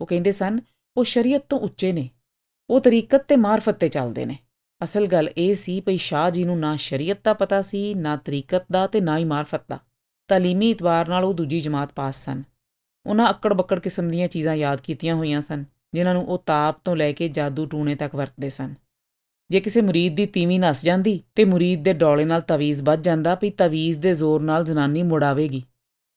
ਉਹ 0.00 0.06
ਕਹਿੰਦੇ 0.06 0.32
ਸਨ 0.32 0.60
ਉਹ 0.96 1.04
ਸ਼ਰੀਅਤ 1.04 1.42
ਤੋਂ 1.48 1.58
ਉੱਚੇ 1.58 1.92
ਨੇ। 1.92 2.10
ਉਹ 2.70 2.80
ਤਰੀਕਤ 2.80 3.24
ਤੇ 3.28 3.36
ਮਾਰਫਤ 3.36 3.74
ਤੇ 3.74 3.88
ਚੱਲਦੇ 3.88 4.24
ਨੇ। 4.24 4.38
ਅਸਲ 4.84 5.06
ਗੱਲ 5.06 5.28
ਇਹ 5.38 5.54
ਸੀ 5.54 5.80
ਭਈ 5.80 5.96
ਸ਼ਾਹ 5.96 6.30
ਜੀ 6.30 6.44
ਨੂੰ 6.44 6.58
ਨਾ 6.60 6.76
ਸ਼ਰੀਅਤ 6.76 7.18
ਦਾ 7.24 7.32
ਪਤਾ 7.32 7.62
ਸੀ, 7.62 7.94
ਨਾ 7.94 8.16
ਤਰੀਕਤ 8.16 8.64
ਦਾ 8.72 8.86
ਤੇ 8.86 9.00
ਨਾ 9.00 9.18
ਹੀ 9.18 9.24
ਮਾਰਫਤ 9.24 9.60
ਦਾ। 9.68 9.78
ਤਾਲੀਮੀ 10.28 10.70
ਇਤਵਾਰ 10.70 11.08
ਨਾਲ 11.08 11.24
ਉਹ 11.24 11.34
ਦੂਜੀ 11.34 11.60
ਜਮਾਤ 11.60 11.92
ਪਾਸ 11.92 12.24
ਸਨ। 12.24 12.42
ਉਹਨਾਂ 13.06 13.30
ਅਕੜ 13.30 13.52
ਬੱਕੜ 13.52 13.80
ਕਿਸਮ 13.80 14.08
ਦੀਆਂ 14.08 14.28
ਚੀਜ਼ਾਂ 14.28 14.54
ਯਾਦ 14.54 14.80
ਕੀਤੀਆਂ 14.80 15.14
ਹੋਈਆਂ 15.14 15.40
ਸਨ, 15.40 15.64
ਜਿਨ੍ਹਾਂ 15.94 16.14
ਨੂੰ 16.14 16.26
ਉਹ 16.26 16.42
ਤਾਪ 16.46 16.80
ਤੋਂ 16.84 16.96
ਲੈ 16.96 17.12
ਕੇ 17.12 17.28
ਜਾਦੂ 17.28 17.66
ਟੂਣੇ 17.66 17.94
ਤੱਕ 17.94 18.14
ਵਰਤਦੇ 18.14 18.50
ਸਨ। 18.50 18.74
ਜੇ 19.50 19.60
ਕਿਸੇ 19.60 19.80
ਮੁਰੀਦ 19.80 20.16
ਦੀ 20.16 20.26
ਤੀਵੀਂ 20.26 20.60
ਨਸ 20.60 20.84
ਜਾਂਦੀ 20.84 21.22
ਤੇ 21.34 21.44
ਮੁਰੀਦ 21.44 21.84
ਦੇ 21.84 21.92
ਡੋਲੇ 21.92 22.24
ਨਾਲ 22.24 22.40
ਤਵੀਜ਼ 22.40 22.82
ਵੱਜ 22.82 23.04
ਜਾਂਦਾ 23.04 23.38
ਵੀ 23.42 23.50
ਤਵੀਜ਼ 23.50 23.98
ਦੇ 23.98 24.14
ਜ਼ੋਰ 24.14 24.42
ਨਾਲ 24.42 24.64
ਜ਼ਨਾਨੀ 24.64 25.02
ਮੁੜਾਵੇਗੀ 25.02 25.62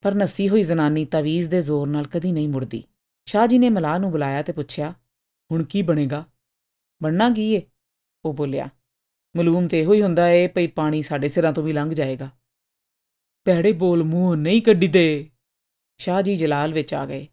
ਪਰ 0.01 0.15
ਨਸੀ 0.15 0.49
ਹੋਈ 0.49 0.63
ਜ਼ਨਾਨੀ 0.63 1.05
ਤਵੀਜ਼ 1.05 1.49
ਦੇ 1.49 1.61
ਜ਼ੋਰ 1.61 1.87
ਨਾਲ 1.87 2.07
ਕਦੀ 2.07 2.31
ਨਹੀਂ 2.31 2.49
ਮੁੜਦੀ। 2.49 2.83
ਸ਼ਾਹ 3.27 3.47
ਜੀ 3.47 3.57
ਨੇ 3.57 3.69
ਮਲਾਹ 3.69 3.97
ਨੂੰ 3.99 4.11
ਬੁਲਾਇਆ 4.11 4.41
ਤੇ 4.41 4.53
ਪੁੱਛਿਆ, 4.53 4.93
ਹੁਣ 5.51 5.63
ਕੀ 5.63 5.81
ਬਣੇਗਾ? 5.81 6.23
ਬਣਨਾ 7.01 7.29
ਕੀ 7.29 7.51
ਏ? 7.53 7.61
ਉਹ 8.25 8.33
ਬੋਲਿਆ, 8.33 8.69
ਮਲੂਮ 9.35 9.67
ਤੇ 9.67 9.79
ਇਹੋ 9.81 9.93
ਹੀ 9.93 10.01
ਹੁੰਦਾ 10.01 10.29
ਏ, 10.29 10.47
ਭਈ 10.47 10.67
ਪਾਣੀ 10.67 11.01
ਸਾਡੇ 11.01 11.27
ਸਿਰਾਂ 11.27 11.51
ਤੋਂ 11.53 11.63
ਵੀ 11.63 11.73
ਲੰਘ 11.73 11.93
ਜਾਏਗਾ। 11.93 12.29
ਪੈੜੇ 13.45 13.71
ਬੋਲ 13.73 14.03
ਮੂੰਹ 14.03 14.35
ਨਹੀਂ 14.35 14.61
ਕੱਢੀ 14.61 14.87
ਦੇ 14.87 15.29
ਸ਼ਾਹ 15.99 16.21
ਜੀ 16.21 16.35
ਜਲਾਲ 16.35 16.73
ਵਿੱਚ 16.73 16.93
ਆ 16.93 17.05
ਗਏ। 17.05 17.27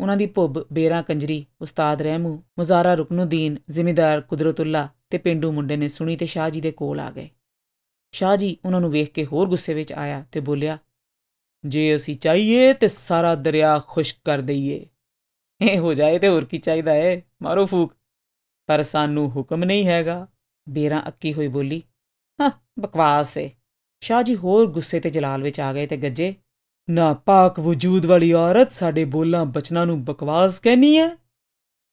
ਉਹਨਾਂ 0.00 0.16
ਦੀ 0.16 0.26
ਭੁੱਬ, 0.26 0.62
ਬੇਰਾ 0.72 1.02
ਕੰਜਰੀ, 1.02 1.44
ਉਸਤਾਦ 1.60 2.02
ਰਹਿਮੂ 2.02 2.34
ਮੁਜ਼ਾਰਾ 2.58 2.94
ਰੁਕਨੁਦੀਨ, 2.94 3.56
ਜ਼ਿਮੀਦਾਰ 3.70 4.20
ਕੁਦਰਤੁੱਲਾ 4.20 4.88
ਤੇ 5.10 5.18
ਪਿੰਡੂ 5.18 5.52
ਮੁੰਡੇ 5.52 5.76
ਨੇ 5.76 5.88
ਸੁਣੀ 5.88 6.16
ਤੇ 6.16 6.26
ਸ਼ਾਹ 6.26 6.50
ਜੀ 6.50 6.60
ਦੇ 6.60 6.70
ਕੋਲ 6.72 7.00
ਆ 7.00 7.10
ਗਏ। 7.10 7.28
ਸ਼ਾਹ 8.14 8.36
ਜੀ 8.36 8.56
ਉਹਨਾਂ 8.64 8.80
ਨੂੰ 8.80 8.90
ਵੇਖ 8.90 9.12
ਕੇ 9.12 9.24
ਹੋਰ 9.24 9.48
ਗੁੱਸੇ 9.48 9.74
ਵਿੱਚ 9.74 9.92
ਆਇਆ 9.92 10.24
ਤੇ 10.32 10.40
ਬੋਲਿਆ, 10.40 10.78
ਜੇ 11.64 11.94
ਅਸੀਂ 11.96 12.16
ਚਾਹੀਏ 12.16 12.72
ਤੇ 12.72 12.88
ਸਾਰਾ 12.88 13.34
ਦਰਿਆ 13.34 13.78
ਖੁਸ਼ਕ 13.78 14.18
ਕਰ 14.24 14.40
ਦਈਏ। 14.40 14.86
ਇਹ 15.62 15.78
ਹੋ 15.78 15.94
ਜਾਏ 15.94 16.18
ਤੇ 16.18 16.28
ਹੋਰ 16.28 16.44
ਕੀ 16.44 16.58
ਚਾਹੀਦਾ 16.58 16.94
ਏ? 16.94 17.22
ਮਾਰੋ 17.42 17.66
ਫੂਕ। 17.66 17.92
ਪਰ 18.66 18.82
ਸਾਨੂੰ 18.82 19.30
ਹੁਕਮ 19.30 19.64
ਨਹੀਂ 19.64 19.86
ਹੈਗਾ। 19.86 20.26
ਬੇਰਾ 20.68 21.02
ਅੱਕੀ 21.08 21.34
ਹੋਈ 21.34 21.48
ਬੋਲੀ, 21.48 21.82
ਹਾਂ, 22.40 22.50
ਬਕਵਾਸ 22.78 23.38
ਏ। 23.38 23.50
ਸ਼ਾਹ 24.00 24.22
ਜੀ 24.22 24.36
ਹੋਰ 24.36 24.66
ਗੁੱਸੇ 24.66 25.00
ਤੇ 25.00 25.10
ਜਲਾਲ 25.10 25.42
ਵਿੱਚ 25.42 25.60
ਆ 25.60 25.72
ਗਏ 25.72 25.86
ਤੇ 25.86 25.96
ਗੱਜੇ, 25.96 26.34
ਨਾ 26.90 27.12
ਪਾਕ 27.14 27.60
ਵਜੂਦ 27.60 28.06
ਵਾਲੀ 28.06 28.32
ਔਰਤ 28.32 28.72
ਸਾਡੇ 28.72 29.04
ਬੋਲਾਂ 29.04 29.44
ਬਚਨਾਂ 29.44 29.86
ਨੂੰ 29.86 30.04
ਬਕਵਾਸ 30.04 30.58
ਕਹਿਨੀ 30.58 30.98
ਹੈ 30.98 31.08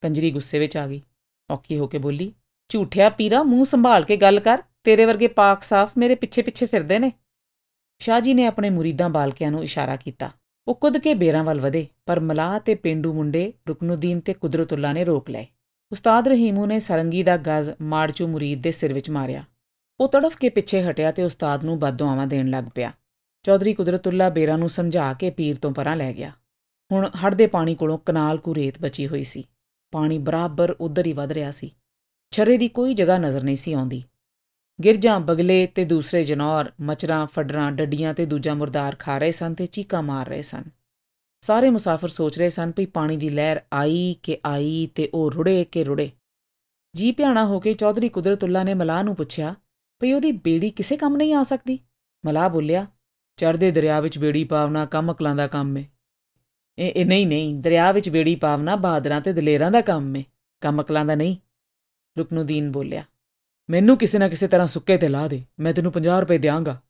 ਕੰਜਰੀ 0.01 0.31
ਗੁੱਸੇ 0.31 0.59
ਵਿੱਚ 0.59 0.77
ਆ 0.77 0.87
ਗਈ। 0.87 1.01
ਔਖੀ 1.49 1.77
ਹੋ 1.77 1.87
ਕੇ 1.87 1.97
ਬੋਲੀ, 1.97 2.33
ਝੂਠਿਆ 2.69 3.09
ਪੀਰਾ, 3.09 3.43
ਮੂੰਹ 3.43 3.65
ਸੰਭਾਲ 3.65 4.03
ਕੇ 4.03 4.17
ਗੱਲ 4.17 4.39
ਕਰ। 4.39 4.63
ਤੇਰੇ 4.83 5.05
ਵਰਗੇ 5.05 5.27
ਪਾਕ 5.27 5.63
ਸਾਫ਼ 5.63 5.91
ਮੇਰੇ 5.97 6.15
ਪਿੱਛੇ 6.15 6.41
ਪਿੱਛੇ 6.41 6.65
ਫਿਰਦੇ 6.65 6.99
ਨੇ। 6.99 7.11
ਸ਼ਾਹ 7.99 8.19
ਜੀ 8.19 8.33
ਨੇ 8.33 8.45
ਆਪਣੇ 8.45 8.69
ਮੁਰੀਦਾਂ 8.69 9.09
ਬਾਲਕਿਆਂ 9.09 9.51
ਨੂੰ 9.51 9.63
ਇਸ਼ਾਰਾ 9.63 9.95
ਕੀਤਾ। 9.95 10.31
ਉਹ 10.69 10.75
ਕੁੱਦ 10.75 10.97
ਕੇ 10.97 11.13
ਬੇਰਾਂ 11.13 11.43
ਵੱਲ 11.43 11.61
ਵਧੇ, 11.61 11.87
ਪਰ 12.05 12.19
ਮਲਾਹ 12.19 12.59
ਤੇ 12.59 12.75
ਪਿੰਡੂ 12.75 13.13
ਮੁੰਡੇ 13.13 13.53
ਰੁਕਨੁਦੀਨ 13.69 14.19
ਤੇ 14.19 14.33
ਕੁਦਰਤੁੱਲਾ 14.33 14.93
ਨੇ 14.93 15.05
ਰੋਕ 15.05 15.29
ਲਏ। 15.29 15.47
ਉਸਤਾਦ 15.91 16.27
ਰਹੀਮੂ 16.27 16.65
ਨੇ 16.65 16.79
ਸਰੰਗੀ 16.79 17.23
ਦਾ 17.23 17.37
ਗਜ਼ 17.37 17.69
ਮਾੜਚੂ 17.81 18.27
ਮੁਰੀਦ 18.27 18.61
ਦੇ 18.61 18.71
ਸਿਰ 18.71 18.93
ਵਿੱਚ 18.93 19.09
ਮਾਰਿਆ। 19.09 19.43
ਉਹ 19.99 20.09
ਤੜਫ 20.09 20.37
ਕੇ 20.37 20.49
ਪਿੱਛੇ 20.49 20.83
ਹਟਿਆ 20.83 21.11
ਤੇ 21.11 21.23
ਉਸਤਾਦ 21.23 21.65
ਨੂੰ 21.65 21.79
ਬਦਦੁਆਵਾਂ 21.79 22.27
ਦੇਣ 22.27 22.47
ਲੱਗ 22.47 22.63
ਪਿਆ। 22.75 22.91
ਚੌਧਰੀ 23.43 23.73
ਕੁਦਰਤੁੱਲਾ 23.73 24.29
ਬੇਰਾਂ 24.29 24.57
ਨੂੰ 24.57 24.69
ਸਮਝਾ 24.69 25.13
ਕੇ 25.13 25.29
ਪੀਰ 25.29 25.55
ਤੋਂ 25.55 25.71
ਪਰਾਂ 25.71 25.95
ਲੈ 25.95 26.13
ਗਿਆ। 26.13 26.31
ਹੁਣ 26.91 27.09
ਹੜ 27.09 27.33
ਦੇ 27.33 27.47
ਪਾਣੀ 27.47 27.75
ਕੋਲੋਂ 27.75 27.97
ਕਨਾਲ 27.97 28.37
ਕੁ 28.37 28.55
ਰੇਤ 28.55 28.81
ਬਚੀ 28.81 29.07
ਹੋਈ 29.07 29.23
ਸੀ। 29.23 29.47
ਪਾਣੀ 29.91 30.17
ਬਰਾਬਰ 30.17 30.71
ਉਧਰ 30.71 31.05
ਹੀ 31.05 31.13
ਵਧ 31.13 31.31
ਰਿਹਾ 31.31 31.51
ਸੀ। 31.51 31.71
ਛਰੇ 32.31 32.57
ਦੀ 32.57 32.67
ਕੋਈ 32.67 32.93
ਜਗ੍ਹਾ 32.93 33.17
ਨਜ਼ਰ 33.17 33.43
ਨਹੀਂ 33.43 33.55
ਸੀ 33.55 33.73
ਆਉਂਦੀ। 33.73 34.03
ਗਿਰਜਾਂ 34.83 35.19
ਬਗਲੇ 35.19 35.67
ਤੇ 35.67 35.85
ਦੂਸਰੇ 35.85 36.23
ਜਨੌਰ, 36.23 36.71
ਮਚਰਾਂ, 36.81 37.27
ਫੱਡਰਾਂ, 37.27 37.71
ਡੱਡੀਆਂ 37.71 38.13
ਤੇ 38.13 38.25
ਦੂਜਾ 38.25 38.53
ਮੁਰਦਾਰ 38.53 38.95
ਖਾ 38.95 39.17
ਰਹੇ 39.17 39.31
ਸਨ 39.31 39.53
ਤੇ 39.53 39.65
ਚੀਕਾਂ 39.65 40.03
ਮਾਰ 40.03 40.27
ਰਹੇ 40.27 40.41
ਸਨ। 40.41 40.63
ਸਾਰੇ 41.41 41.69
ਮੁਸਾਫਰ 41.69 42.07
ਸੋਚ 42.07 42.37
ਰਹੇ 42.37 42.49
ਸਨ 42.49 42.71
ਕਿ 42.71 42.85
ਪਾਣੀ 42.85 43.17
ਦੀ 43.17 43.29
ਲਹਿਰ 43.29 43.61
ਆਈ 43.73 44.15
ਕਿ 44.23 44.37
ਆਈ 44.45 44.89
ਤੇ 44.95 45.09
ਉਹ 45.13 45.31
ਰੁੜੇ 45.31 45.65
ਕਿ 45.65 45.83
ਰੁੜੇ। 45.83 46.11
ਜੀ 46.95 47.11
ਭਿਆਣਾ 47.11 47.45
ਹੋ 47.45 47.59
ਕੇ 47.59 47.73
ਚੌਧਰੀ 47.73 48.09
ਕੁਦਰਤੁੱਲਾ 48.09 48.63
ਨੇ 48.63 48.73
ਮਲਾਹ 48.73 49.03
ਨੂੰ 49.03 49.15
ਪੁੱਛਿਆ, 49.15 49.55
ਭਈ 49.99 50.13
ਉਹਦੀ 50.13 50.31
ਬੇੜੀ 50.31 50.69
ਕਿਸੇ 50.69 50.97
ਕੰਮ 50.97 51.15
ਨਹੀਂ 51.15 51.33
ਆ 51.33 51.43
ਸਕਦੀ? 51.43 51.79
ਮਲਾਹ 52.25 52.49
ਬੋਲਿਆ 52.49 52.87
ਚੜਦੇ 53.37 53.71
ਦਰਿਆ 53.71 53.99
ਵਿੱਚ 53.99 54.17
ਬੇੜੀ 54.17 54.43
ਪਾਵਨਾ 54.43 54.85
ਕੰਮ 54.85 55.11
ਅਕਲਾਂ 55.11 55.35
ਦਾ 55.35 55.47
ਕੰਮ 55.47 55.77
ਏ। 55.77 55.85
ਇਹ 56.77 56.91
ਇਹ 56.91 57.05
ਨਹੀਂ 57.05 57.27
ਨਹੀਂ, 57.27 57.55
ਦਰਿਆ 57.55 57.91
ਵਿੱਚ 57.91 58.09
ਬੇੜੀ 58.09 58.35
ਪਾਵਨਾ 58.35 58.75
ਬਹਾਦਰਾਂ 58.75 59.21
ਤੇ 59.21 59.33
ਦਲੇਰਾਂ 59.33 59.71
ਦਾ 59.71 59.81
ਕੰਮ 59.81 60.15
ਏ, 60.15 60.23
ਕੰਮ 60.61 60.81
ਅਕਲਾਂ 60.81 61.05
ਦਾ 61.05 61.15
ਨਹੀਂ, 61.15 61.37
ਰੁਕਨੁਦੀਨ 62.17 62.71
ਬੋਲਿਆ। 62.71 63.03
ਮੈਨੂੰ 63.69 63.97
ਕਿਸੇ 63.97 64.19
ਨਾ 64.19 64.27
ਕਿਸੇ 64.29 64.47
ਤਰ੍ਹਾਂ 64.47 64.67
ਸੁੱਕੇ 64.67 64.97
ਤੇ 64.97 65.07
ਲਾ 65.07 65.27
ਦੇ। 65.27 65.43
ਮੈਂ 65.59 65.73
ਤੈਨੂੰ 65.73 65.91
50 65.91 66.19
ਰੁਪਏ 66.21 66.37
ਦਿਆਂਗਾ। 66.37 66.81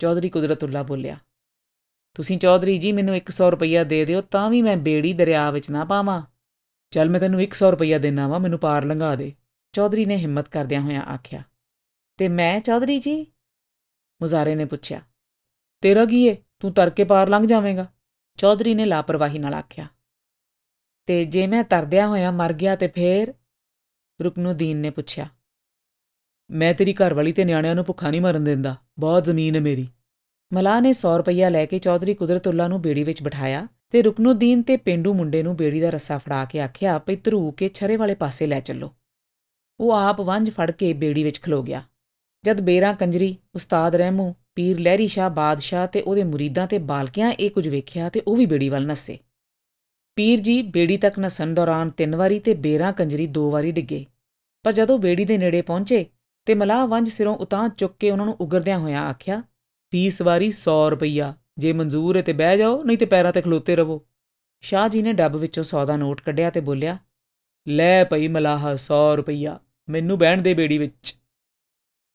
ਚੌਧਰੀ 0.00 0.28
ਕੁਦਰਤੁੱਲਾ 0.28 0.82
ਬੋਲਿਆ, 0.82 1.16
ਤੁਸੀਂ 2.16 2.38
ਚੌਧਰੀ 2.38 2.76
ਜੀ, 2.78 2.92
ਮੈਨੂੰ 2.92 3.16
100 3.16 3.50
ਰੁਪਈਆ 3.50 3.82
ਦੇ 3.84 4.04
ਦਿਓ, 4.04 4.20
ਤਾਂ 4.20 4.48
ਵੀ 4.50 4.62
ਮੈਂ 4.62 4.76
ਬੇੜੀ 4.76 5.12
ਦਰਿਆ 5.12 5.50
ਵਿੱਚ 5.50 5.70
ਨਾ 5.70 5.84
ਪਾਵਾਂ। 5.84 6.22
ਚੱਲ 6.92 7.10
ਮੈਂ 7.10 7.20
ਤੈਨੂੰ 7.20 7.40
100 7.40 7.70
ਰੁਪਈਆ 7.70 7.98
ਦੇਣਾ 7.98 8.28
ਵਾ, 8.28 8.38
ਮੈਨੂੰ 8.38 8.58
ਪਾਰ 8.58 8.84
ਲੰਘਾ 8.84 9.14
ਦੇ। 9.16 9.32
ਚੌਧਰੀ 9.74 10.04
ਨੇ 10.04 10.16
ਹਿੰਮਤ 10.16 10.48
ਕਰਦਿਆਂ 10.48 10.80
ਹੋਇਆਂ 10.80 11.02
ਆਖਿਆ, 11.04 11.42
ਤੇ 12.18 12.28
ਮੈਂ 12.28 12.60
ਚੌਧਰੀ 12.60 12.98
ਜੀ? 12.98 13.14
ਮੁਜ਼ਾਰੇ 14.20 14.54
ਨੇ 14.54 14.64
ਪੁੱਛਿਆ, 14.64 15.00
ਤੇਰਾ 15.82 16.04
ਕੀ 16.04 16.24
ਏ? 16.26 16.36
ਤੂੰ 16.60 16.72
ਤਰ 16.72 16.90
ਕੇ 16.90 17.04
ਪਾਰ 17.04 17.28
ਲੰਘ 17.28 17.46
ਜਾਵੇਂਗਾ? 17.46 17.86
ਚੌਧਰੀ 18.38 18.74
ਨੇ 18.74 18.84
ਲਾਪਰਵਾਹੀ 18.84 19.38
ਨਾਲ 19.38 19.54
ਆਖਿਆ, 19.54 19.86
ਤੇ 21.08 21.24
ਜੇ 21.24 21.46
ਮੈਂ 21.46 21.62
ਤਰਦਿਆਂ 21.64 22.08
ਹੋਇਆਂ 22.08 22.32
ਮਰ 22.32 22.52
ਗਿਆ 22.52 22.76
ਤੇ 22.76 22.88
ਫੇਰ? 22.88 23.34
ਰੁਕਨੁਦੀਨ 24.20 24.76
ਨੇ 24.76 24.90
ਪੁੱਛਿਆ 24.90 25.28
ਮੈਂ 26.52 26.74
ਤੇਰੀ 26.74 26.92
ਘਰ 26.92 27.14
ਵਾਲੀ 27.14 27.32
ਤੇ 27.32 27.44
ਨਿਆਣਿਆਂ 27.44 27.74
ਨੂੰ 27.74 27.84
ਭੁੱਖਾ 27.84 28.10
ਨਹੀਂ 28.10 28.20
ਮਰਨ 28.20 28.44
ਦਿੰਦਾ। 28.44 28.76
ਬਹੁਤ 28.98 29.24
ਜ਼ਮੀਨ 29.24 29.54
ਹੈ 29.54 29.60
ਮੇਰੀ। 29.60 29.88
ਮਲਾ 30.52 30.80
ਨੇ 30.80 30.92
100 30.92 31.18
ਰੁਪਈਆ 31.18 31.48
ਲੈ 31.48 31.66
ਕੇ 31.66 31.78
ਚੌਧਰੀ 31.78 32.14
ਕੁਦਰਤੁੱਲਾ 32.14 32.68
ਨੂੰ 32.68 32.82
ਬੇੜੀ 32.82 33.04
ਵਿੱਚ 33.04 33.22
ਬਿਠਾਇਆ 33.22 33.68
ਤੇ 33.90 34.02
ਰੁਕਨੁਦੀਨ 34.02 34.62
ਤੇ 34.62 34.76
ਪਿੰਡੂ 34.76 35.14
ਮੁੰਡੇ 35.14 35.42
ਨੂੰ 35.42 35.56
ਬੇੜੀ 35.56 35.80
ਦਾ 35.80 35.90
ਰੱਸਾ 35.90 36.18
ਫੜਾ 36.18 36.44
ਕੇ 36.44 36.60
ਆਖਿਆ, 36.60 36.98
ਭਈ 36.98 37.16
ਧਰੂ 37.16 37.50
ਕੇ 37.50 37.70
ਛਰੇ 37.74 37.96
ਵਾਲੇ 37.96 38.14
ਪਾਸੇ 38.14 38.46
ਲੈ 38.46 38.60
ਚੱਲੋ। 38.60 38.92
ਉਹ 39.80 39.92
ਆਪ 39.92 40.20
ਵੰਝ 40.20 40.50
ਫੜ 40.50 40.70
ਕੇ 40.70 40.92
ਬੇੜੀ 40.92 41.24
ਵਿੱਚ 41.24 41.42
ਖਲੋ 41.42 41.62
ਗਿਆ। 41.62 41.82
ਜਦ 42.44 42.60
ਬੇਰਾ 42.60 42.92
ਕੰਜਰੀ, 42.92 43.36
ਉਸਤਾਦ 43.54 43.96
ਰਹਿਮੂ, 43.96 44.34
ਪੀਰ 44.54 44.80
ਲਹਿਰੀ 44.80 45.08
ਸ਼ਾਹ, 45.08 45.30
ਬਾਦਸ਼ਾਹ 45.30 45.86
ਤੇ 45.86 46.00
ਉਹਦੇ 46.00 46.24
ਮੁਰੀਦਾਂ 46.24 46.66
ਤੇ 46.66 46.78
ਬਾਲਕਿਆਂ 46.78 47.32
ਇਹ 47.32 47.50
ਕੁਝ 47.50 47.68
ਵੇਖਿਆ 47.68 48.08
ਤੇ 48.08 48.22
ਉਹ 48.26 48.36
ਵੀ 48.36 48.46
ਬੇੜੀ 48.46 48.68
ਵੱਲ 48.68 48.86
ਨੱਸੇ। 48.86 49.18
ਪੀਰ 50.16 50.40
ਜੀ 50.40 50.62
ਬੇੜੀ 50.62 50.96
ਤੱਕ 50.96 51.18
ਨਸਣ 51.18 51.54
ਦੌਰਾਨ 51.54 51.90
ਤਿੰਨ 51.90 52.16
ਵਾਰੀ 52.16 52.38
ਤੇ 52.38 52.54
ਬੇਰਾ 52.54 52.92
ਕੰਜਰੀ 52.92 53.26
ਦੋ 53.26 53.50
ਵਾਰੀ 53.50 53.72
ਡਿੱਗੇ। 53.72 54.06
ਪਰ 54.62 54.72
ਜਦੋਂ 54.72 54.98
ਬੇੜੀ 54.98 55.24
ਦੇ 55.24 55.38
ਨੇੜੇ 55.38 55.62
ਪਹੁੰਚੇ 55.62 56.06
ਤੇ 56.44 56.54
ਮਲਾਹ 56.54 56.86
ਵੰਜ 56.86 57.08
ਸਿਰੋਂ 57.08 57.36
ਉਤਾਂ 57.36 57.68
ਚੁੱਕ 57.68 57.94
ਕੇ 57.98 58.10
ਉਹਨਾਂ 58.10 58.26
ਨੂੰ 58.26 58.36
ਉਗਰਦਿਆਂ 58.40 58.78
ਹੋਇਆਂ 58.78 59.02
ਆਖਿਆ 59.02 59.42
20 59.92 60.22
ਵਾਰੀ 60.22 60.50
100 60.50 60.90
ਰੁਪਈਆ, 60.90 61.34
ਜੇ 61.58 61.72
ਮਨਜ਼ੂਰ 61.72 62.16
ਹੈ 62.16 62.22
ਤੇ 62.22 62.32
ਬਹਿ 62.32 62.58
ਜਾਓ, 62.58 62.82
ਨਹੀਂ 62.82 62.98
ਤੇ 62.98 63.06
ਪੈਰਾਂ 63.06 63.32
ਤੇ 63.32 63.40
ਖਲੋਤੇ 63.40 63.76
ਰਹੋ 63.76 64.00
ਸ਼ਾਹ 64.60 64.88
ਜੀ 64.88 65.02
ਨੇ 65.02 65.12
ਡੱਬ 65.12 65.36
ਵਿੱਚੋਂ 65.36 65.64
100 65.64 65.86
ਦਾ 65.86 65.96
ਨੋਟ 65.96 66.20
ਕੱਢਿਆ 66.20 66.50
ਤੇ 66.50 66.60
ਬੋਲਿਆ, 66.60 66.98
ਲੈ 67.68 68.04
ਭਈ 68.04 68.28
ਮਲਾਹ 68.28 68.76
100 68.76 69.16
ਰੁਪਈਆ, 69.16 69.58
ਮੈਨੂੰ 69.88 70.18
ਬਹਿਣ 70.18 70.42
ਦੇ 70.42 70.54
ਬੇੜੀ 70.54 70.78
ਵਿੱਚ। 70.78 71.14